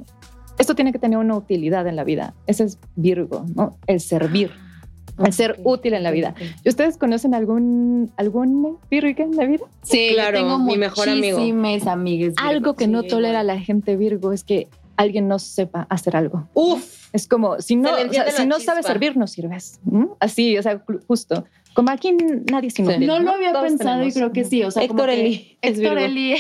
[0.59, 2.35] esto tiene que tener una utilidad en la vida.
[2.47, 3.77] Ese es Virgo, ¿no?
[3.87, 4.51] El servir,
[5.25, 6.35] el ser Ok, útil en la vida.
[6.65, 9.65] ¿Y ¿Ustedes conocen algún, algún Virgo en la vida?
[9.83, 11.39] Sí, Claro, tengo mi mejor amigo.
[11.39, 12.35] muchísimas amigas.
[12.35, 12.49] Virgo.
[12.51, 13.55] Algo que no Sí, tolera bueno.
[13.55, 16.49] la gente Virgo es que alguien no sepa hacer algo.
[16.55, 18.73] Uf, Es como, si no, o sea, si no chispa.
[18.73, 19.79] sabes servir, no sirves.
[19.85, 20.07] ¿Mm?
[20.21, 21.45] Así, o sea, ju- justo.
[21.77, 22.17] Como aquí
[22.51, 23.07] nadie es inútil.
[23.07, 24.65] No lo había Todos pensado y creo que sí.
[24.65, 26.07] O sea, como Héctor que Eli es Héctor Virgo.
[26.07, 26.37] Eli,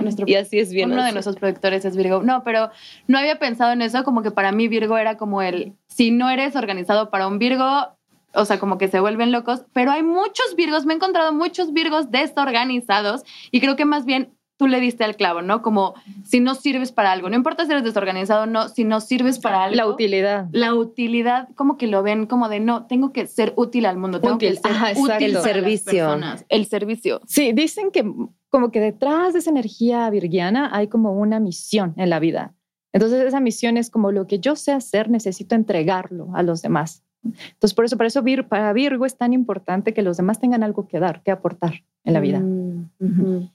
[0.00, 0.90] nuestro y así es bien.
[0.90, 2.24] uno de nuestros productores es Virgo.
[2.24, 2.70] No, pero
[3.06, 6.28] no había pensado en eso, como que para mí Virgo era como el, si no
[6.28, 7.96] eres organizado para un Virgo,
[8.34, 11.72] o sea, como que se vuelven locos, pero hay muchos Virgos, me he encontrado muchos
[11.72, 13.22] Virgos desorganizados
[13.52, 15.62] y creo que más bien tú le diste al clavo, ¿no?
[15.62, 19.00] Como si no sirves para algo, no importa si eres desorganizado o no, si no
[19.00, 19.74] sirves para algo.
[19.74, 20.48] La utilidad.
[20.52, 24.20] La utilidad, como que lo ven como de no, tengo que ser útil al mundo,
[24.20, 25.92] tengo Útil, que ser ajá, útil para El las servicio.
[26.04, 26.44] personas.
[26.50, 27.22] El servicio.
[27.26, 28.04] Sí, dicen que
[28.50, 32.52] como que detrás de esa energía virgiana hay como una misión en la vida.
[32.92, 37.02] Entonces esa misión es como lo que yo sé hacer, necesito entregarlo a los demás.
[37.24, 40.62] Entonces por eso, por eso Vir- para Virgo es tan importante que los demás tengan
[40.62, 42.40] algo que dar, que aportar en la vida.
[42.40, 43.50] Mm.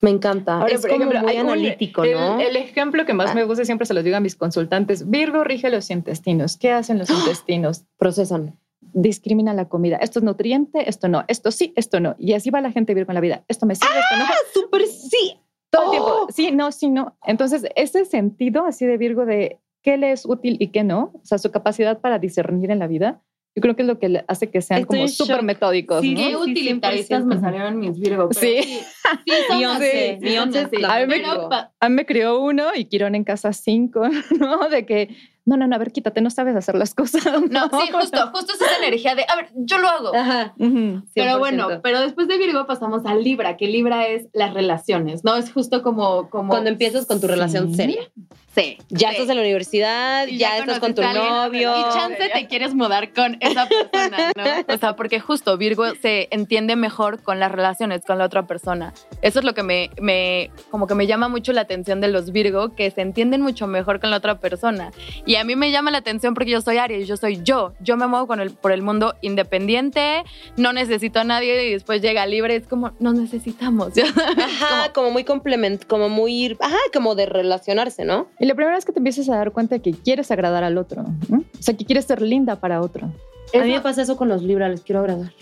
[0.00, 0.58] Me encanta.
[0.60, 2.40] Ahora, es por como ejemplo, muy hay un- analítico, el, ¿no?
[2.40, 3.34] el ejemplo que más Ah.
[3.34, 5.08] me gusta siempre se los digo a mis consultantes.
[5.08, 6.56] Virgo rige los intestinos.
[6.58, 7.84] ¿Qué hacen los intestinos?
[7.96, 8.58] Procesan.
[8.92, 9.96] Discrimina la comida.
[9.96, 11.24] Esto es nutriente, esto no.
[11.26, 12.14] Esto sí, esto no.
[12.18, 13.44] Y así va la gente Virgo en la vida.
[13.48, 14.24] Esto me sirve, esto no.
[14.52, 15.40] Súper sí.
[15.70, 15.90] Todo el ¡Oh!
[15.92, 16.26] tiempo.
[16.32, 17.16] Sí, no, sí, no.
[17.26, 21.20] Entonces, ese sentido así de Virgo de qué le es útil y qué no, o
[21.24, 23.22] sea, su capacidad para discernir en la vida,
[23.56, 26.00] yo creo que es lo que le hace que sean Estoy como súper metódicos.
[26.00, 26.20] Sí, ¿no?
[26.20, 27.26] Qué sí, utilitaristas 100%.
[27.26, 28.28] me salieron mis Virgo.
[28.28, 28.62] pero Sí.
[28.62, 28.80] sí,
[29.26, 29.32] sí
[29.64, 30.82] así, Beyoncé, sí.
[30.84, 31.48] A mí me- Pero
[31.80, 34.02] A mí me crió uno y Quirón en casa cinco,
[34.40, 34.68] ¿no?
[34.68, 35.14] De que,
[35.46, 37.24] no, no, no, a ver, quítate, no sabes hacer las cosas.
[37.50, 40.14] No, sí, justo, justo es esa energía de, a ver, yo lo hago.
[40.14, 40.54] Ajá.
[40.56, 41.38] Pero 100%.
[41.38, 45.36] bueno, pero después de Virgo pasamos a Libra, que Libra es las relaciones, ¿no?
[45.36, 46.30] Es justo como...
[46.30, 47.76] como Cuando empiezas con tu relación Sí.
[47.76, 48.10] seria.
[48.54, 48.78] Sí.
[48.88, 49.16] Ya sí.
[49.16, 51.74] estás en la universidad, Y ya, estás con tu novio.
[51.76, 54.74] Y chance te quieres mudar con esa persona, ¿no?
[54.74, 58.92] O sea, porque justo Virgo se entiende mejor con las relaciones con la otra persona.
[59.22, 62.30] Eso es lo que me, me, como que me llama mucho la atención de los
[62.30, 64.92] Virgo, que se entienden mucho mejor con la otra persona.
[65.26, 67.72] Y a mí me llama la atención porque yo soy Aries, yo soy yo.
[67.80, 70.24] Yo me muevo con el, por el mundo independiente,
[70.56, 72.56] no necesito a nadie y después llega libre.
[72.56, 73.92] Es como, nos necesitamos.
[74.38, 78.28] Ajá, como muy complement, como muy, ajá, como de relacionarse, ¿no?
[78.38, 81.04] Y la primera vez que te empiezas a dar cuenta que quieres agradar al otro,
[81.28, 81.38] ¿no?
[81.38, 83.10] o sea, que quieres ser linda para otro.
[83.54, 85.32] A mí me pasa eso con los Libra, les quiero agradar.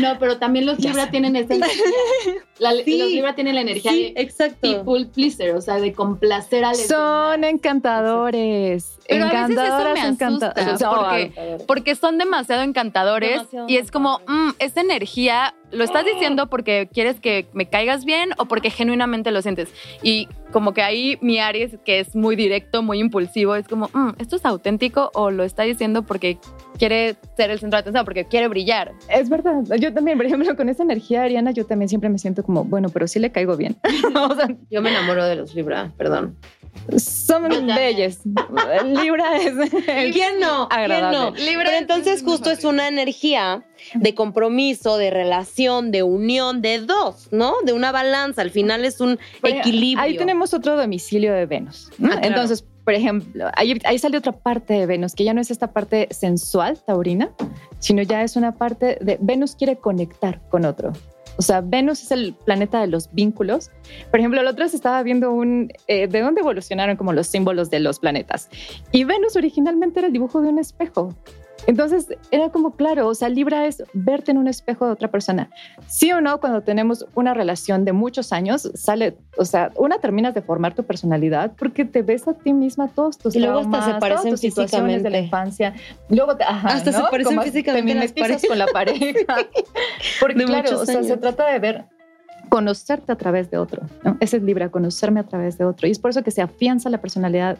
[0.00, 1.82] No, pero también los Libra tienen esa energía.
[2.58, 2.98] La- Sí.
[2.98, 4.56] Los Libra tienen la energía Sí, de exacto.
[4.60, 8.98] people pleaser, o sea, de complacer al Son encantadores.
[9.08, 10.80] Pero a veces eso me asusta, encantadoras.
[10.82, 14.54] porque- porque son demasiado encantadores Demasiado y es como, encantadores.
[14.54, 19.30] mm, esa energía, ¿lo estás diciendo porque quieres que me caigas bien o porque genuinamente
[19.30, 19.68] lo sientes?
[20.02, 24.10] Y como que ahí mi Aries, que es muy directo, muy impulsivo, es como, mm,
[24.18, 26.38] ¿esto es auténtico o lo está diciendo porque
[26.78, 28.92] quiere ser el centro de atención, porque quiere brillar?
[29.08, 29.62] Es verdad.
[29.78, 32.88] Yo también, por ejemplo, con esa energía ariana, yo también siempre me siento como, bueno,
[32.88, 33.76] pero sí le caigo bien.
[34.14, 36.36] o sea, Yo me enamoro de los Libra, perdón.
[36.98, 38.20] Son bellas.
[38.84, 39.54] Libra es.
[40.12, 40.68] ¿Quién no?
[40.68, 41.54] ¿Quién Agradable.
[41.56, 47.54] Pero entonces justo es una energía de compromiso, de relación, de unión, de dos, ¿no?
[47.64, 48.42] De una balanza.
[48.42, 50.02] Al final es un Pero equilibrio.
[50.02, 51.90] Ahí tenemos otro domicilio de Venus.
[51.98, 52.08] ¿no?
[52.08, 52.26] Ah, claro.
[52.26, 55.72] Entonces, por ejemplo, ahí, ahí sale otra parte de Venus, que ya no es esta
[55.72, 57.30] parte sensual, taurina,
[57.80, 60.92] sino ya es una parte de Venus quiere conectar con otro.
[61.38, 63.70] O sea, Venus es el planeta de los vínculos.
[64.10, 67.70] Por ejemplo, el otro se estaba viendo un eh, de dónde evolucionaron como los símbolos
[67.70, 68.48] de los planetas.
[68.92, 71.14] Y Venus originalmente era el dibujo de un espejo.
[71.66, 75.50] Entonces era como claro, o sea, Libra es verte en un espejo de otra persona.
[75.86, 80.34] Sí o no, cuando tenemos una relación de muchos años, sale, o sea, una terminas
[80.34, 83.70] de formar tu personalidad porque te ves a ti misma todos tus Y luego hasta
[83.70, 85.24] traumas, se parecen todas tus situaciones de la físicamente.
[85.24, 85.74] infancia.
[86.08, 87.08] Luego te, ajá, Hasta se ¿no?
[87.10, 89.36] parecen Como físicamente te las con la pareja.
[90.20, 91.20] Porque claro, o sea, se años.
[91.20, 91.84] trata de ver
[92.48, 93.82] conocerte a través de otro.
[94.04, 94.16] ¿no?
[94.20, 95.86] Ese es Libra, conocerme a través de otro.
[95.86, 97.58] Y es por eso que se afianza la personalidad,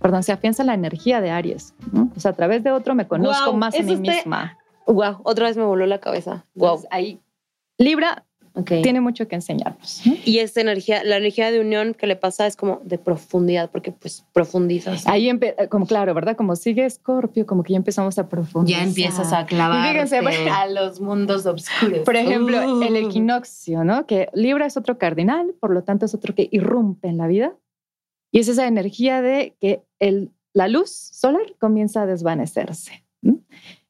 [0.00, 1.74] perdón, se afianza la energía de Aries.
[1.92, 2.10] ¿no?
[2.16, 4.58] O sea, a través de otro me conozco más a mí misma.
[4.86, 6.44] Wow, otra vez me voló la cabeza.
[6.54, 6.68] Wow.
[6.68, 7.20] Entonces, ahí,
[7.76, 8.72] Libra Ok.
[8.82, 10.02] tiene mucho que enseñarnos.
[10.04, 10.14] ¿no?
[10.24, 13.92] Y esta energía, la energía de unión que le pasa es como de profundidad, porque
[13.92, 15.06] pues profundizas.
[15.06, 16.36] Ahí, eh, como claro, ¿verdad?
[16.36, 18.82] Como sigue Escorpio, como que ya empezamos a profundizar.
[18.82, 19.90] Ya empiezas a clavar.
[19.90, 20.18] Fíjense,
[20.50, 22.00] a los mundos oscuros.
[22.00, 22.82] Por ejemplo, Uh.
[22.82, 24.06] el equinoccio, ¿no?
[24.06, 27.54] Que Libra es otro cardinal, por lo tanto es otro que irrumpe en la vida.
[28.30, 33.04] Y es esa energía de que el, la luz solar comienza a desvanecerse.
[33.22, 33.40] ¿no?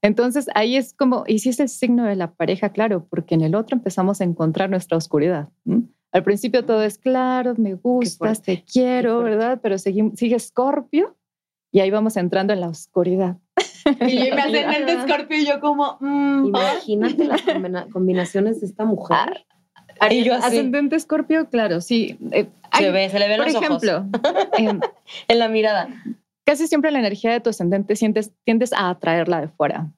[0.03, 3.41] Entonces ahí es como, y si es el signo de la pareja, claro, porque en
[3.43, 5.49] el otro empezamos a encontrar nuestra oscuridad.
[6.13, 9.23] Al principio todo es claro, me gustas, te quiero.
[9.23, 9.59] ¿verdad?
[9.63, 11.17] Pero sigue, sigue Escorpio
[11.73, 13.37] y ahí vamos entrando en la oscuridad.
[14.01, 15.97] Y yo me ascendente escorpio y yo como...
[16.01, 19.47] mm, Imagínate las combina- combinaciones de esta mujer.
[20.11, 20.47] y yo así.
[20.47, 22.17] Ascendente Escorpio, claro, sí.
[22.31, 23.83] Eh, Se hay- ve, se le ven por los ojos.
[23.83, 24.21] ejemplo,
[24.59, 24.81] em,
[25.27, 25.89] En la mirada.
[26.49, 29.93] Casi siempre la energía de tu ascendente sientes, tiendes a atraerla de fuera.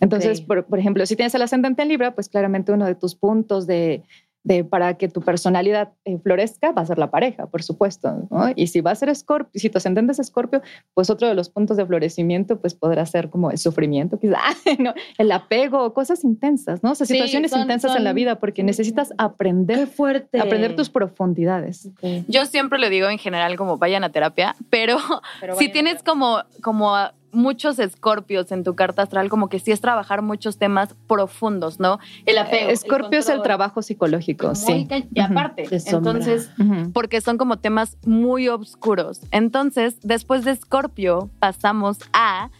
[0.00, 3.14] Entonces, por, por ejemplo, si tienes el ascendente en Libra, pues claramente uno de tus
[3.14, 4.02] puntos de,
[4.46, 8.28] de para que tu personalidad eh, florezca va a ser la pareja, por supuesto.
[8.30, 8.52] ¿no?
[8.54, 10.62] Y si va a ser Escorpio, si tu ascendente es Escorpio,
[10.94, 14.38] pues otro de los puntos de florecimiento pues podrá ser como el sufrimiento, quizá,
[14.78, 14.94] ¿no?
[15.18, 16.92] el apego, cosas intensas, ¿no?
[16.92, 20.38] O sea, Sí, situaciones son- intensas en la vida porque necesitas Qué aprender, fuerte.
[20.40, 21.90] aprender tus profundidades.
[22.28, 24.98] Yo siempre le digo en general como vayan a terapia, pero,
[25.40, 26.94] Pero si vayan tienes como, como
[27.32, 31.98] muchos escorpios en tu carta astral, como que sí es trabajar muchos temas profundos, ¿no?
[32.24, 32.70] El apego.
[32.70, 34.88] Escorpio es el trabajo psicológico, sí.
[35.12, 36.50] Y aparte, entonces,
[36.92, 39.20] porque son como temas muy oscuros.
[39.30, 42.50] Entonces, después de Escorpio, pasamos a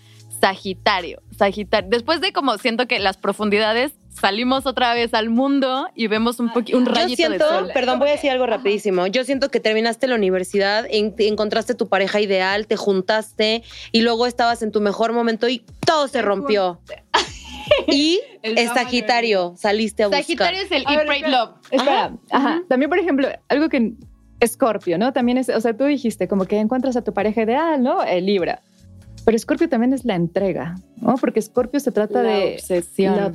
[0.40, 1.22] Sagitario.
[1.36, 1.90] Sagitario.
[1.90, 6.50] Después de como siento que las profundidades, salimos otra vez al mundo y vemos un,
[6.50, 7.70] poqui- un Yo rayito siento, de sol.
[7.74, 9.06] perdón, voy a decir algo rapidísimo.
[9.06, 14.26] Yo siento que terminaste la universidad, en- encontraste tu pareja ideal, te juntaste y luego
[14.26, 16.80] estabas en tu mejor momento y todo se rompió.
[17.88, 20.22] Y El es Sagitario, saliste a buscar.
[20.22, 21.38] Sagitario es el A Eat, ver, Pray, espera.
[21.44, 21.50] Love.
[21.70, 22.62] Espera, ajá.
[22.68, 23.92] También, por ejemplo, algo que
[24.38, 25.12] Escorpio, ¿no?
[25.12, 28.02] También es, o sea, tú dijiste como que encuentras a tu pareja ideal, ¿no?
[28.02, 28.62] El Libra.
[29.26, 31.16] Pero Escorpio también es la entrega, ¿no?
[31.16, 33.16] Porque Escorpio se trata La de obsesión.
[33.16, 33.32] la-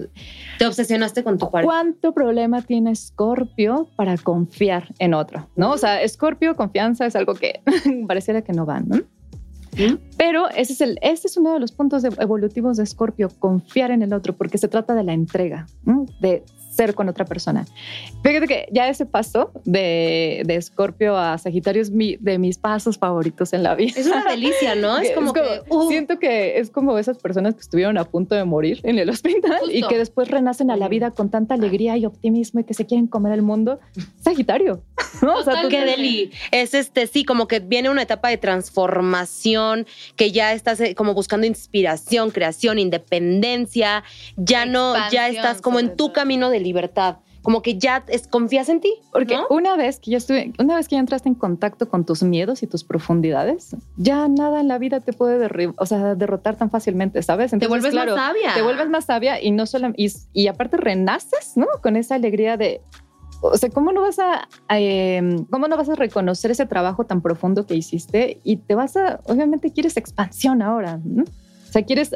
[0.57, 1.67] Te obsesionaste con tu pareja.
[1.71, 5.47] ¿Cuánto problema tiene Escorpio para confiar en otro?
[5.57, 5.71] ¿No?
[5.71, 7.61] O sea, Escorpio, confianza es algo que
[8.07, 9.01] pareciera que no van, ¿no?
[10.17, 14.01] Pero ese es, el, ese es uno de los puntos evolutivos de Escorpio, confiar en
[14.01, 16.05] el otro, porque se trata de la entrega, ¿no?
[16.19, 16.43] de
[16.81, 17.65] ser con otra persona.
[18.23, 22.97] Fíjate que ya ese paso de, de Escorpio a Sagitario es mi, de mis pasos
[22.97, 23.93] favoritos en la vida.
[23.95, 24.97] Es una delicia, ¿no?
[24.97, 25.41] Es como, que.
[25.69, 29.09] uh, Siento que es como esas personas que estuvieron a punto de morir en el
[29.09, 29.89] hospital y Justo.
[29.89, 33.07] que después renacen a la vida con tanta alegría y optimismo y que se quieren
[33.07, 33.79] comer el mundo.
[34.23, 34.81] Sagitario.
[35.21, 35.35] ¿no?
[35.35, 36.31] O sea, tú- Qué deli.
[36.51, 41.13] Es este, sí, como que viene una etapa de transformación, que ya estás eh, como
[41.13, 44.03] buscando inspiración, creación, independencia.
[44.37, 46.13] Ya no, ya Expansión, estás como en tu todo.
[46.13, 46.70] camino de libertad.
[47.41, 48.93] Como que ya es- confías en ti.
[49.11, 49.47] Porque ¿no?
[49.49, 52.61] una vez que ya estuve, una vez que ya entraste en contacto con tus miedos
[52.61, 57.21] y tus profundidades, ya nada en la vida te puede o sea, derrotar tan fácilmente,
[57.23, 57.49] ¿sabes?
[57.49, 58.53] te Entonces, vuelves claro, más sabia.
[58.53, 61.65] te vuelves más sabia y no solo y, y aparte renaces, ¿no?
[61.81, 62.81] Con esa alegría de
[63.43, 67.21] o sea, ¿cómo no vas a, em, cómo no vas a reconocer ese trabajo tan
[67.21, 71.23] profundo que hiciste y te vas a obviamente quieres expansión ahora, ¿no?
[71.71, 72.11] O sea, quieres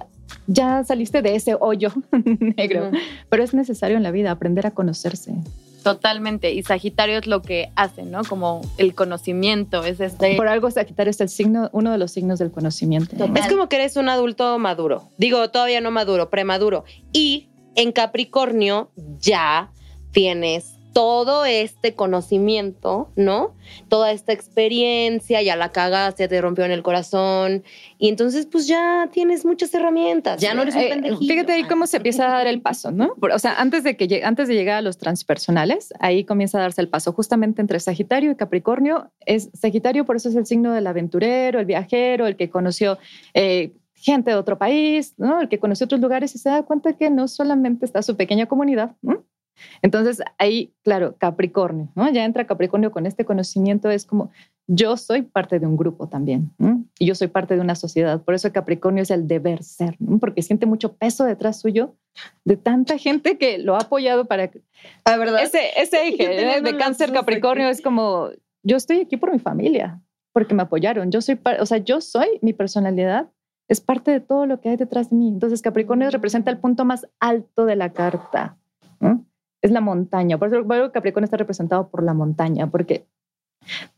[0.47, 1.93] ya saliste de ese hoyo
[2.57, 2.91] negro,
[3.29, 5.33] pero es necesario en la vida aprender a conocerse.
[5.81, 6.51] Totalmente.
[6.51, 8.25] Y Sagitario es lo que hace, ¿no?
[8.25, 10.35] Como el conocimiento, es este...
[10.35, 13.15] Por algo Sagitario es el signo, uno de los signos del conocimiento.
[13.15, 13.37] Total.
[13.37, 15.03] Es como que eres un adulto maduro.
[15.17, 16.83] Digo, todavía no maduro, premaduro.
[17.13, 18.91] Y en Capricornio
[19.21, 19.71] ya
[20.11, 23.53] tienes todo este conocimiento, ¿no?
[23.89, 27.65] Toda esta experiencia, ya la cagaste, te rompió en el corazón.
[27.97, 30.39] Y entonces, pues ya tienes muchas herramientas.
[30.39, 31.33] Ya no eres un Eh, pendejillo.
[31.33, 33.13] Fíjate ahí cómo se empieza a dar el paso, ¿no?
[33.15, 36.61] Por- O sea, antes de, que, antes de llegar a los transpersonales, ahí comienza a
[36.61, 37.11] darse el paso.
[37.11, 41.65] Justamente entre Sagitario y Capricornio, es Sagitario, por eso es el signo del aventurero, el
[41.65, 42.97] viajero, el que conoció
[43.33, 45.41] eh, gente de otro país, ¿no?
[45.41, 48.45] El que conoció otros lugares y se da cuenta que no solamente está su pequeña
[48.45, 49.25] comunidad, ¿no?
[49.81, 52.09] Entonces ahí, claro, Capricornio, ¿no?
[52.11, 54.31] Ya entra Capricornio con este conocimiento, es como
[54.67, 56.83] yo soy parte de un grupo también ¿no?
[56.97, 58.21] y yo soy parte de una sociedad.
[58.23, 60.17] Por eso Capricornio es el deber ser, ¿no?
[60.17, 61.95] porque siente mucho peso detrás suyo
[62.45, 64.49] de tanta gente que lo ha apoyado para
[65.03, 65.43] Ah, ¿verdad?
[65.43, 66.61] ese, ese eje ¿eh?
[66.61, 67.73] de cáncer Capricornio aquí.
[67.73, 68.29] es como
[68.65, 70.01] yo estoy aquí por mi familia,
[70.33, 71.11] porque me apoyaron.
[71.11, 73.29] Yo soy, o sea, yo soy mi personalidad.
[73.67, 75.27] Es parte de todo lo que hay detrás de mí.
[75.27, 78.57] Entonces, Capricornio representa el punto más alto de la carta.
[78.99, 79.23] ¿no?
[79.65, 80.37] Es la montaña.
[80.37, 83.05] Por eso eso Capricornio está representado por la montaña, porque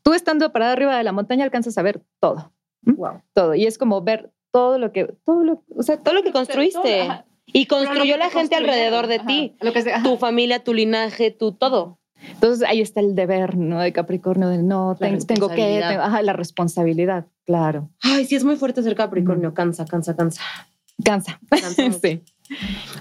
[0.02, 2.52] tú estando parada arriba de la montaña alcanzas a ver todo,
[2.84, 3.22] Wow.
[3.34, 3.54] todo.
[3.56, 7.02] Y es como ver todo lo que, todo lo, o sea, Todo lo que construiste.
[7.02, 7.26] ajá.
[7.48, 9.56] Y construyó que la te gente alrededor de ajá, ti.
[9.62, 9.84] Lo que.
[10.04, 11.98] Tu familia, tu linaje, tu todo.
[12.34, 13.80] Entonces ahí está el deber, ¿no?
[13.80, 15.90] De Capricornio, del no, ten- tengo que, responsabilidad.
[15.90, 17.90] tengo- ajá, la responsabilidad, claro.
[18.02, 19.54] Ay, sí, es muy fuerte ser Capricornio.
[19.54, 20.42] Cansa, cansa, cansa.
[21.04, 21.40] Cansa.
[21.50, 22.00] Cansa mucho.
[22.02, 22.22] sí.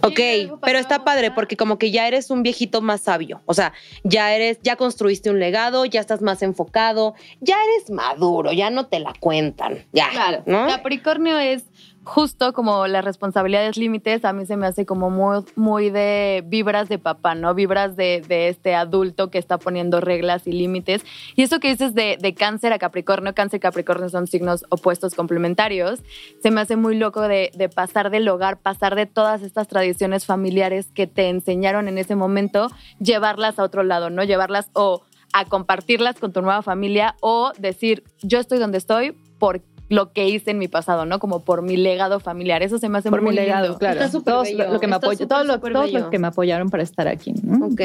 [0.02, 0.20] Ok,
[0.62, 3.42] pero está padre porque como que ya eres un viejito más sabio.
[3.46, 3.72] O sea,
[4.04, 8.86] ya eres, ya construiste un legado, ya estás más enfocado, ya eres maduro, ya no
[8.86, 9.84] te la cuentan.
[9.92, 10.10] Ya.
[10.10, 10.42] Claro.
[10.46, 10.66] ¿no?
[10.66, 11.64] Capricornio es
[12.06, 16.88] justo como las responsabilidades límites, a mí se me hace como muy, muy de vibras
[16.88, 17.52] de papá, ¿no?
[17.52, 21.04] Vibras de, este adulto que está poniendo reglas y límites.
[21.34, 25.14] Y eso que dices de, de cáncer a Capricornio, cáncer y Capricornio son signos opuestos
[25.14, 26.00] complementarios,
[26.40, 30.86] se me hace muy loco de, pasar del hogar, pasar de todas estas tradiciones familiares
[30.94, 34.22] que te enseñaron en ese momento, llevarlas a otro lado, ¿no?
[34.22, 35.02] Llevarlas o
[35.32, 40.28] a compartirlas con tu nueva familia o decir, yo estoy donde estoy por lo que
[40.28, 41.18] hice en mi pasado, ¿no?
[41.18, 42.62] Como por mi legado familiar.
[42.62, 43.78] Eso se me hace Por muy mi legado, lindo.
[43.78, 44.00] claro.
[44.02, 45.46] Está Todos bello, lo, que me está todos,
[45.92, 47.34] los que me apoyaron para estar aquí.
[47.42, 47.66] ¿no?
[47.66, 47.80] Ok.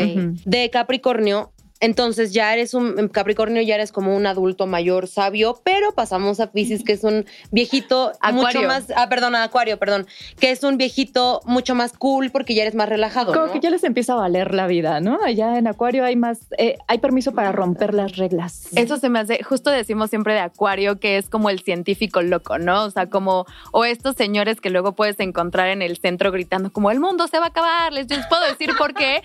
[0.45, 1.51] De Capricornio,
[1.81, 6.51] entonces ya eres un Capricornio, ya eres como un adulto mayor, sabio, pero pasamos a
[6.51, 10.05] Pisces, que es un viejito mucho más, ah, perdón, a Acuario, perdón,
[10.39, 13.33] que es un viejito mucho más cool porque ya eres más relajado.
[13.33, 13.51] Como ¿no?
[13.51, 15.19] que ya les empieza a valer la vida, ¿no?
[15.23, 18.67] Allá en Acuario hay más, eh, hay permiso para romper las reglas.
[18.75, 22.59] Eso se me hace, justo decimos siempre de Acuario, que es como el científico loco,
[22.59, 22.83] ¿no?
[22.83, 26.91] O sea, como, o estos señores que luego puedes encontrar en el centro gritando como
[26.91, 29.23] el mundo se va a acabar, les, les puedo decir por qué,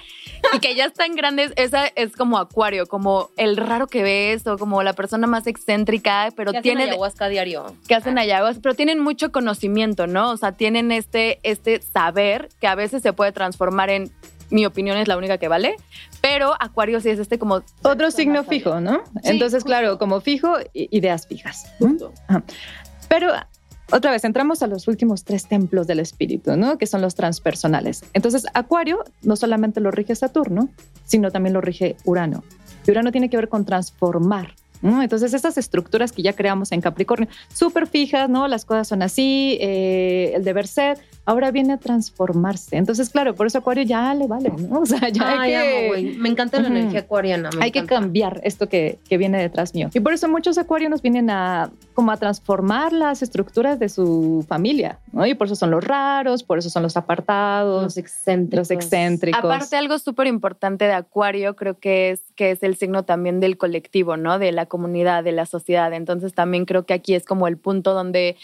[0.55, 4.59] y que ya están grandes, esa es como Acuario, como el raro que ves, o
[4.59, 6.85] como la persona más excéntrica, pero Que hacen tiene...
[6.91, 7.67] ayahuasca diario.
[7.87, 10.31] que hacen ayahuasca, pero tienen mucho conocimiento, ¿no?
[10.31, 14.11] O sea, tienen este, este saber que a veces se puede transformar en
[14.49, 15.75] mi opinión es la única que vale,
[16.21, 19.03] pero Acuario sí es este como Otro signo fijo, ¿no?
[19.25, 21.67] Entonces, claro, como fijo, ideas fijas.
[23.09, 23.33] Pero
[23.93, 26.77] otra vez, entramos a los últimos tres templos del espíritu, ¿no?
[26.77, 28.05] Que son los transpersonales.
[28.15, 30.69] Entonces, Acuario no solamente lo rige Saturno,
[31.05, 32.43] sino también lo rige Urano.
[32.87, 34.55] Y Urano tiene que ver con transformar.
[34.83, 35.03] ¿no?
[35.03, 38.47] Entonces, esas estructuras que ya creamos en Capricornio, súper fijas, ¿no?
[38.47, 42.77] Las cosas son así, eh, el deber ser, ahora viene a transformarse.
[42.77, 44.81] Entonces, claro, por eso Acuario ya le vale, ¿no?
[44.87, 46.11] O sea, ya Ay, hay que...
[46.13, 46.23] amo.
[46.23, 47.51] Me encanta la energía acuariana.
[47.57, 49.91] me Hay que cambiar esto que, que viene detrás mío.
[49.93, 54.99] Y por eso muchos acuarianos vienen a como a transformar las estructuras de su familia,
[55.13, 55.27] ¿no?
[55.27, 58.59] Y por eso son los raros, por eso son los apartados, Los excéntricos.
[58.59, 59.43] los excéntricos.
[59.43, 63.57] Aparte, algo súper importante de Acuario creo que es que es el signo también del
[63.57, 64.39] colectivo, ¿no?
[64.39, 65.93] De la comunidad, de la sociedad.
[65.93, 68.37] Entonces también creo que aquí es como el punto donde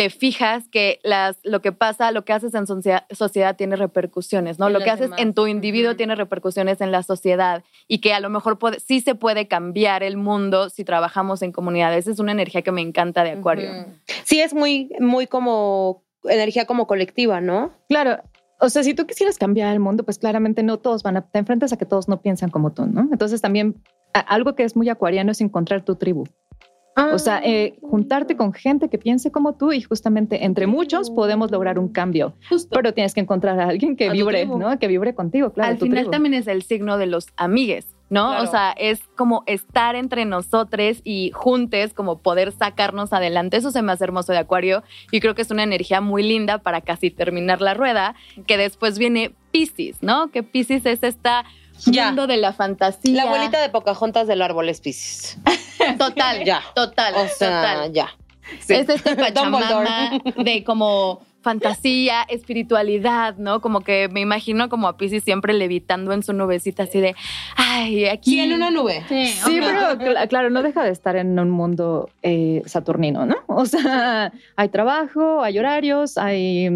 [0.00, 4.58] te fijas que las, lo que pasa, lo que haces en socia- sociedad tiene repercusiones,
[4.58, 4.68] ¿no?
[4.68, 5.20] En lo que haces demás.
[5.20, 9.00] en tu individuo tiene repercusiones en la sociedad y que a lo mejor puede- sí
[9.02, 12.06] se puede cambiar el mundo si trabajamos en comunidades.
[12.06, 13.70] Es una energía que me encanta de Acuario.
[13.72, 13.90] Ujú.
[14.24, 17.72] Sí, es muy, muy como energía como colectiva, ¿no?
[17.90, 18.22] Claro.
[18.58, 21.38] O sea, si tú quisieras cambiar el mundo, pues claramente no todos van a, te
[21.40, 23.06] enfrentas a que todos no piensan como tú, ¿no?
[23.12, 23.74] Entonces también
[24.14, 26.24] algo que es muy acuariano es encontrar tu tribu.
[27.12, 31.50] O sea, eh, juntarte con gente que piense como tú y justamente entre muchos podemos
[31.50, 32.34] lograr un cambio.
[32.48, 32.70] Justo.
[32.72, 34.46] Pero tienes que encontrar a alguien que A vibre.
[34.46, 34.78] ¿no?
[34.78, 35.72] Que vibre contigo, claro.
[35.72, 36.10] Al final tribu.
[36.10, 38.28] también es el signo de los amigues, ¿no?
[38.28, 38.44] Claro.
[38.44, 43.56] O sea, es como estar entre nosotros y juntes, como poder sacarnos adelante.
[43.56, 46.58] Eso se me hace hermoso de Acuario y creo que es una energía muy linda
[46.58, 48.14] para casi terminar la rueda,
[48.46, 50.30] que después viene Pisces, ¿no?
[50.30, 51.44] Que Pisces es esta
[51.86, 52.06] Ya.
[52.06, 53.14] mundo de la fantasía.
[53.16, 55.38] La abuelita de Pocahontas del árbol es Pisces.
[55.98, 56.62] Total, Ya.
[56.74, 57.92] total, O sea, total.
[57.92, 58.08] ya.
[58.60, 58.74] Sí.
[58.74, 63.60] Es este Pachamama de como fantasía, espiritualidad, ¿no?
[63.62, 67.14] Como que me imagino como a Pisces siempre levitando en su nubecita así de,
[67.56, 68.32] ay, aquí.
[68.32, 69.02] Sí, en una nube.
[69.08, 73.36] Sí, pero cl- claro, no deja de estar en un mundo eh, saturnino, ¿no?
[73.46, 76.68] O sea, hay trabajo, hay horarios, hay...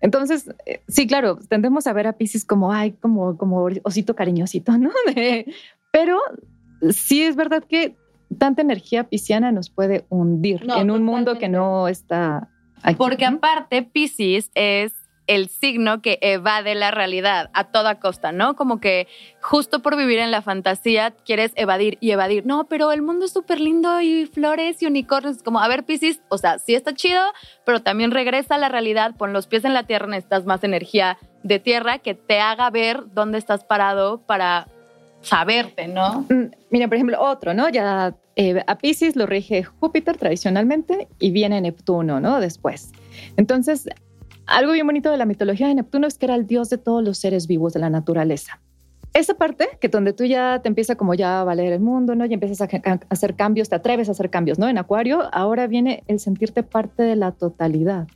[0.00, 4.76] Entonces, eh, sí, claro, tendemos a ver a Pisces como, ay, como, como osito cariñosito,
[4.76, 4.90] ¿no?
[5.14, 5.46] De-
[5.90, 6.20] pero
[6.90, 7.96] sí es verdad que
[8.38, 12.50] tanta energía pisciana nos puede hundir No, en un mundo que no está
[12.82, 12.96] aquí.
[12.96, 14.92] Porque aparte, Pisces es
[15.26, 18.56] el signo que evade la realidad a toda costa, ¿no?
[18.56, 19.08] Como que
[19.40, 22.46] justo por vivir en la fantasía quieres evadir y evadir.
[22.46, 25.42] No, pero el mundo es súper lindo y flores y unicornios.
[25.42, 27.22] Como, a ver, Pisces, o sea, sí está chido,
[27.64, 31.18] pero también regresa a la realidad, pon los pies en la tierra, necesitas más energía
[31.42, 34.68] de tierra que te haga ver dónde estás parado para
[35.22, 36.26] saberte, ¿no?
[36.28, 37.68] Mm, Mira, por ejemplo, otro, ¿no?
[37.68, 42.40] Ya eh, a Pisces lo rige Júpiter tradicionalmente y viene Neptuno, ¿no?
[42.40, 42.92] Después.
[43.36, 43.88] Entonces,
[44.46, 47.02] algo bien bonito de la mitología de Neptuno es que era el dios de todos
[47.02, 48.60] los seres vivos de la naturaleza.
[49.12, 52.26] Esa parte, que donde tú ya te empieza como ya a valer el mundo, ¿no?
[52.26, 54.68] Y empiezas a, a hacer cambios, te atreves a hacer cambios, ¿no?
[54.68, 58.08] En Acuario, ahora viene el sentirte parte de la totalidad.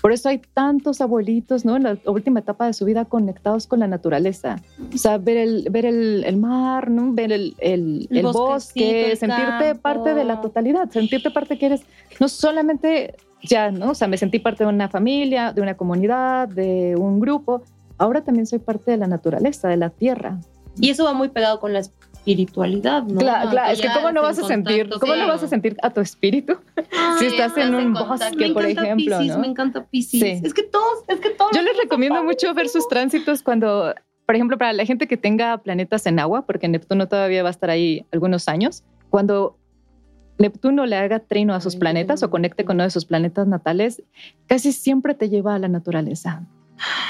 [0.00, 1.76] Por eso hay tantos abuelitos, ¿no?
[1.76, 4.62] En la última etapa de su vida conectados con la naturaleza.
[4.94, 7.12] O sea, ver el, ver el, el mar, ¿no?
[7.12, 9.80] Ver el, el, El bosque, sentirte campo.
[9.80, 11.82] parte de la totalidad, sentirte parte que eres
[12.20, 13.90] no solamente ya, ¿no?
[13.90, 17.62] O sea, me sentí parte de una familia, de una comunidad, de un grupo.
[17.98, 20.38] Ahora también soy parte de la naturaleza, de la tierra.
[20.78, 23.20] Y eso va muy pegado con la espiritualidad, ¿no?
[23.20, 25.42] claro, No, claro, es que cómo no vas a en sentir, cómo no con- vas
[25.42, 28.08] a sentir a tu espíritu Ay, si estás en un contacto.
[28.26, 29.38] bosque, me por ejemplo, Piscis, ¿no?
[29.38, 30.20] me encanta Piscis.
[30.20, 30.40] Sí.
[30.42, 31.52] Es que todos, es que todos.
[31.54, 33.94] Yo les recomiendo mucho ver sus tránsitos cuando,
[34.26, 37.52] por ejemplo, para la gente que tenga planetas en agua, porque Neptuno todavía va a
[37.52, 39.56] estar ahí algunos años, cuando
[40.38, 44.02] Neptuno le haga trino a sus planetas o conecte con uno de sus planetas natales,
[44.46, 46.42] casi siempre te lleva a la naturaleza.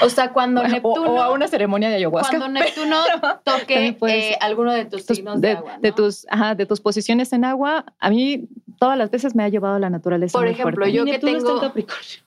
[0.01, 1.11] O sea, cuando O- Neptuno...
[1.15, 2.37] o, a una ceremonia de ayahuasca.
[2.37, 2.95] Cuando Neptuno
[3.43, 5.81] toque eh, alguno de tus Tus- signos de, agua, ¿no?
[5.81, 8.47] de tus, ajá, de tus posiciones en agua, a mí
[8.79, 10.37] todas las veces me ha llevado a la naturaleza.
[10.37, 10.93] Por ejemplo, fuerte.
[10.93, 12.17] yo que Neptuno está en tengo- Capricornio.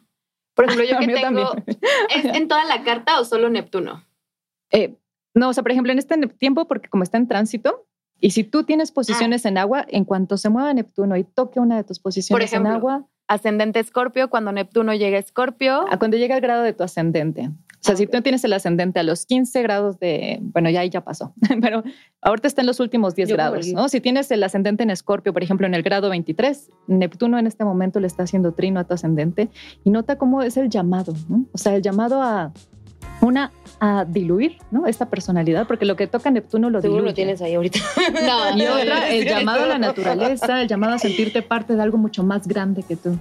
[0.55, 1.21] Por ejemplo, yo que tengo...
[1.23, 1.79] también.
[2.15, 4.05] ¿Es en toda la carta o solo Neptuno?
[4.71, 4.97] Eh,
[5.35, 7.87] no, o sea, por ejemplo, en este tiempo, porque como está en tránsito,
[8.21, 11.77] y si tú tienes posiciones en agua, en cuanto se mueva Neptuno y toque una
[11.77, 12.71] de tus posiciones ejemplo.
[12.71, 15.85] en agua, Ascendente Escorpio, cuando Neptuno llegue a Escorpio.
[15.89, 17.49] a cuando llega el grado de tu ascendente.
[17.49, 20.81] O sea, Ah, si tú tienes el ascendente a los 15 grados de, bueno, ya
[20.81, 21.83] ahí ya pasó, pero
[22.21, 23.89] ahorita está en los últimos 10 Yo como grados, ¿no?
[23.89, 27.65] Si tienes el ascendente en Escorpio, por ejemplo, en el grado 23, Neptuno en este
[27.65, 29.49] momento le está haciendo trino a tu ascendente
[29.85, 31.47] y nota cómo es el llamado, ¿no?
[31.53, 32.53] O sea, el llamado a
[33.23, 34.87] una a diluir, ¿no?
[34.87, 37.11] Esta personalidad, porque lo que toca Neptuno lo Seguro diluye.
[37.11, 37.79] lo tienes ahí ahorita.
[38.27, 41.97] No, Y otra, el llamado a la naturaleza, el llamado a sentirte parte de algo
[41.97, 43.19] mucho más grande que tú.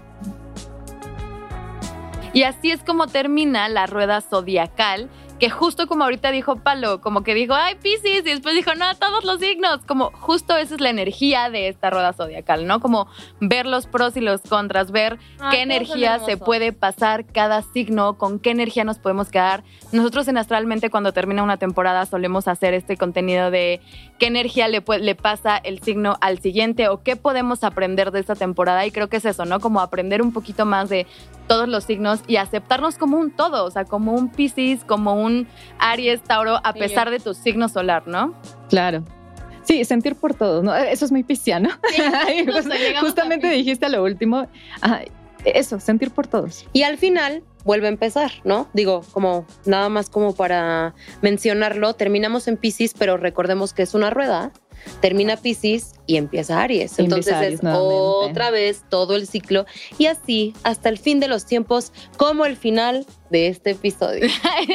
[2.34, 7.23] Y así es como termina la rueda zodiacal, que justo como ahorita dijo Palo, como
[7.23, 10.81] que dijo, ay, Pisces, y después dijo, no, todos los signos, como justo esa es
[10.81, 12.79] la energía de esta rueda zodiacal, ¿no?
[12.81, 13.07] Como
[13.39, 15.17] ver los pros y los contras, ver
[15.49, 19.63] qué energía se puede pasar cada signo, con qué energía nos podemos quedar.
[19.91, 23.81] Nosotros en Astralmente cuando termina una temporada solemos hacer este contenido de
[24.17, 28.35] qué energía le, le pasa el signo al siguiente o qué podemos aprender de esta
[28.35, 29.59] temporada y creo que es eso, ¿no?
[29.59, 31.07] Como aprender un poquito más de
[31.49, 35.47] todos los signos y aceptarnos como un todo, o sea, como un Pisces, como un
[35.79, 38.35] Aries, Tauro, a pesar de tu signo solar, ¿no?
[38.69, 39.03] Claro.
[39.63, 40.75] Sí, sentir por todo, ¿no?
[40.75, 41.69] Eso es muy pisciano.
[42.53, 42.71] Justo,
[43.01, 43.65] justamente Piscis.
[43.65, 44.47] dijiste a lo último.
[44.81, 45.01] Ajá,
[45.43, 46.67] eso, sentir por todos.
[46.71, 48.67] Y al final vuelve a empezar, ¿no?
[48.73, 54.11] Digo, como nada más como para mencionarlo, terminamos en Pisces, pero recordemos que es una
[54.11, 54.51] rueda.
[55.01, 56.97] Termina Pisces y empieza Aries.
[56.97, 59.65] Y Entonces empieza Aries es otra vez todo el ciclo
[59.97, 64.27] y así hasta el fin de los tiempos, como el final de este episodio.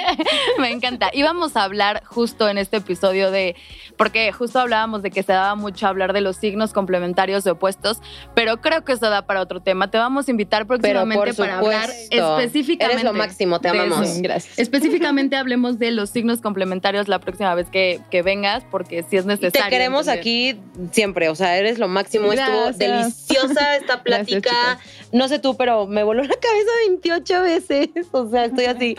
[0.59, 1.11] Me encanta.
[1.13, 3.57] Íbamos a hablar justo en este episodio de,
[3.97, 7.99] porque justo hablábamos de que se daba mucho hablar de los signos complementarios de opuestos,
[8.35, 9.91] pero creo que eso da para otro tema.
[9.91, 12.95] Te vamos a invitar próximamente para hablar específicamente.
[13.01, 14.21] eres lo máximo, te amamos.
[14.21, 14.59] Gracias.
[14.59, 19.25] Específicamente hablemos de los signos complementarios la próxima vez que, que vengas, porque si es
[19.25, 19.65] Y necesario.
[19.65, 20.21] te queremos entender.
[20.21, 20.61] aquí
[20.93, 22.33] siempre, o sea, eres lo máximo.
[22.33, 24.79] Estuvo deliciosa esta plática.
[25.15, 27.89] No sé tú, pero me voló la cabeza 28 veces.
[28.11, 28.97] O sea, estoy así.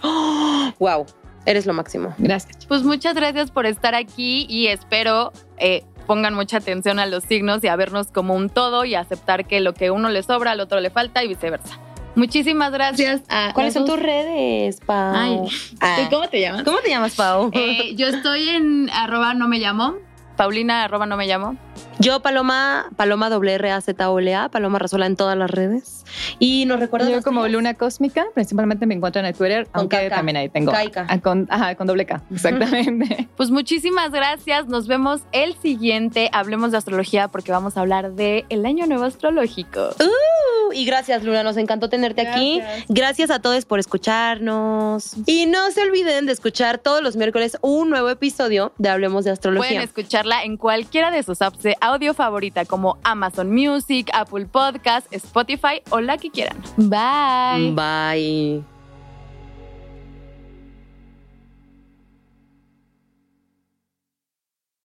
[0.79, 1.05] wow,
[1.45, 2.15] eres lo máximo.
[2.17, 2.65] Gracias.
[2.65, 7.63] Pues muchas gracias por estar aquí y espero eh, pongan mucha atención a los signos
[7.63, 10.61] y a vernos como un todo y aceptar que lo que uno le sobra, al
[10.61, 11.79] otro le falta y viceversa.
[12.15, 13.23] Muchísimas gracias.
[13.27, 15.13] A ¿Cuáles son tus redes, Pau?
[15.13, 15.39] Ay.
[15.81, 16.07] Ah.
[16.09, 16.63] ¿Cómo te llamas?
[16.63, 17.49] ¿Cómo te llamas, Pau?
[17.51, 19.95] Eh, yo estoy en arroba no me llamo
[20.35, 21.57] Paulina, arroba no me llamo.
[21.99, 26.03] Yo, Paloma, Paloma WRAZOLA, Paloma Razola en todas las redes.
[26.39, 27.09] Y nos recuerdan.
[27.09, 27.47] Yo como?
[27.47, 30.15] Luna Cósmica, principalmente me encuentro en el Twitter, Con aunque K.
[30.15, 30.71] también ahí tengo.
[30.71, 31.05] Kaika.
[31.09, 33.29] Ah, con, ajá, con doble K, exactamente.
[33.35, 34.67] Pues muchísimas gracias.
[34.67, 36.29] Nos vemos el siguiente.
[36.33, 39.89] Hablemos de astrología porque vamos a hablar de el año nuevo astrológico.
[39.99, 42.61] Uh, y gracias, Luna, nos encantó tenerte aquí.
[42.89, 43.29] Gracias.
[43.29, 45.15] A todos por escucharnos.
[45.25, 49.35] Y no se olviden de escuchar todos los miércoles un nuevo episodio de Hablemos de
[49.35, 49.81] Pueden Astrología.
[50.43, 56.01] En cualquiera de sus apps de audio favorita como Amazon Music, Apple Podcast, Spotify o
[56.01, 56.57] la que quieran.
[56.77, 57.71] Bye.
[57.71, 58.74] Bye.